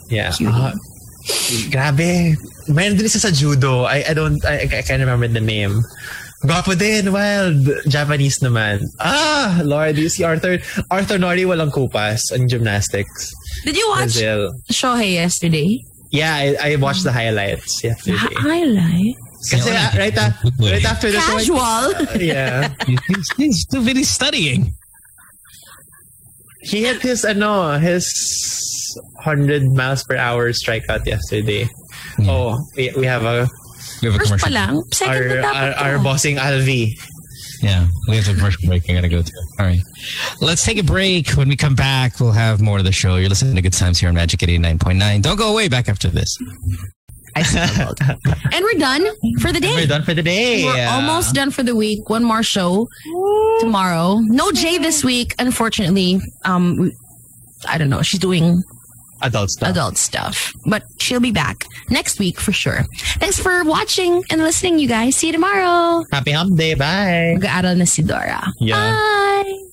[0.08, 0.32] Yeah.
[0.48, 0.72] Ah,
[1.72, 2.36] grabe.
[2.72, 3.84] Mayroon din isa sa judo.
[3.88, 5.84] I, I don't, I, I can't remember the name.
[6.42, 7.70] Gwapo din, wild.
[7.86, 8.82] Japanese naman.
[9.00, 10.58] Ah, Lord, you see Arthur,
[10.90, 13.30] Arthur Nory walang kupas on gymnastics.
[13.64, 14.54] Did you watch Brazil.
[14.72, 15.78] Shohei yesterday?
[16.12, 18.18] Yeah, I, I watched the highlights yesterday.
[18.18, 19.16] Highlight.
[19.50, 21.94] Kasi ah, right, a- right after the Casual.
[22.22, 22.74] yeah.
[22.86, 24.74] he's, he's too busy studying.
[26.62, 28.06] He hit his ano, his
[29.26, 31.70] 100 miles per hour strikeout yesterday.
[32.26, 33.48] Oh, we, we have a
[34.02, 34.76] We have a First pa commercial.
[34.76, 34.84] lang.
[34.92, 36.04] Second our na dapat our, our to.
[36.04, 36.98] bossing Alvi.
[37.62, 38.90] Yeah, we have a commercial break.
[38.90, 39.32] I gotta go to.
[39.60, 39.82] All right,
[40.42, 41.30] let's take a break.
[41.38, 43.18] When we come back, we'll have more of the show.
[43.18, 45.22] You're listening to Good Times here on Magic 89.9.
[45.22, 45.68] Don't go away.
[45.70, 46.36] Back after this.
[47.36, 48.00] I stumbled.
[48.52, 49.06] and we're done
[49.40, 49.76] for the day.
[49.76, 50.66] We're done for the day.
[50.66, 52.10] We're almost done for the week.
[52.10, 52.88] One more show
[53.60, 54.18] tomorrow.
[54.20, 56.20] No Jay this week, unfortunately.
[56.44, 56.92] Um,
[57.70, 58.02] I don't know.
[58.02, 58.64] She's doing
[59.22, 59.70] adult stuff.
[59.70, 62.86] adult stuff, but she'll be back next week for sure.
[63.20, 65.16] Thanks for watching and listening, you guys.
[65.16, 66.04] See you tomorrow.
[66.12, 66.74] Happy hump day.
[66.76, 67.38] Bye.
[67.40, 68.42] Mag-aaral na si Dora.
[68.60, 68.76] Yeah.
[68.76, 69.71] Bye.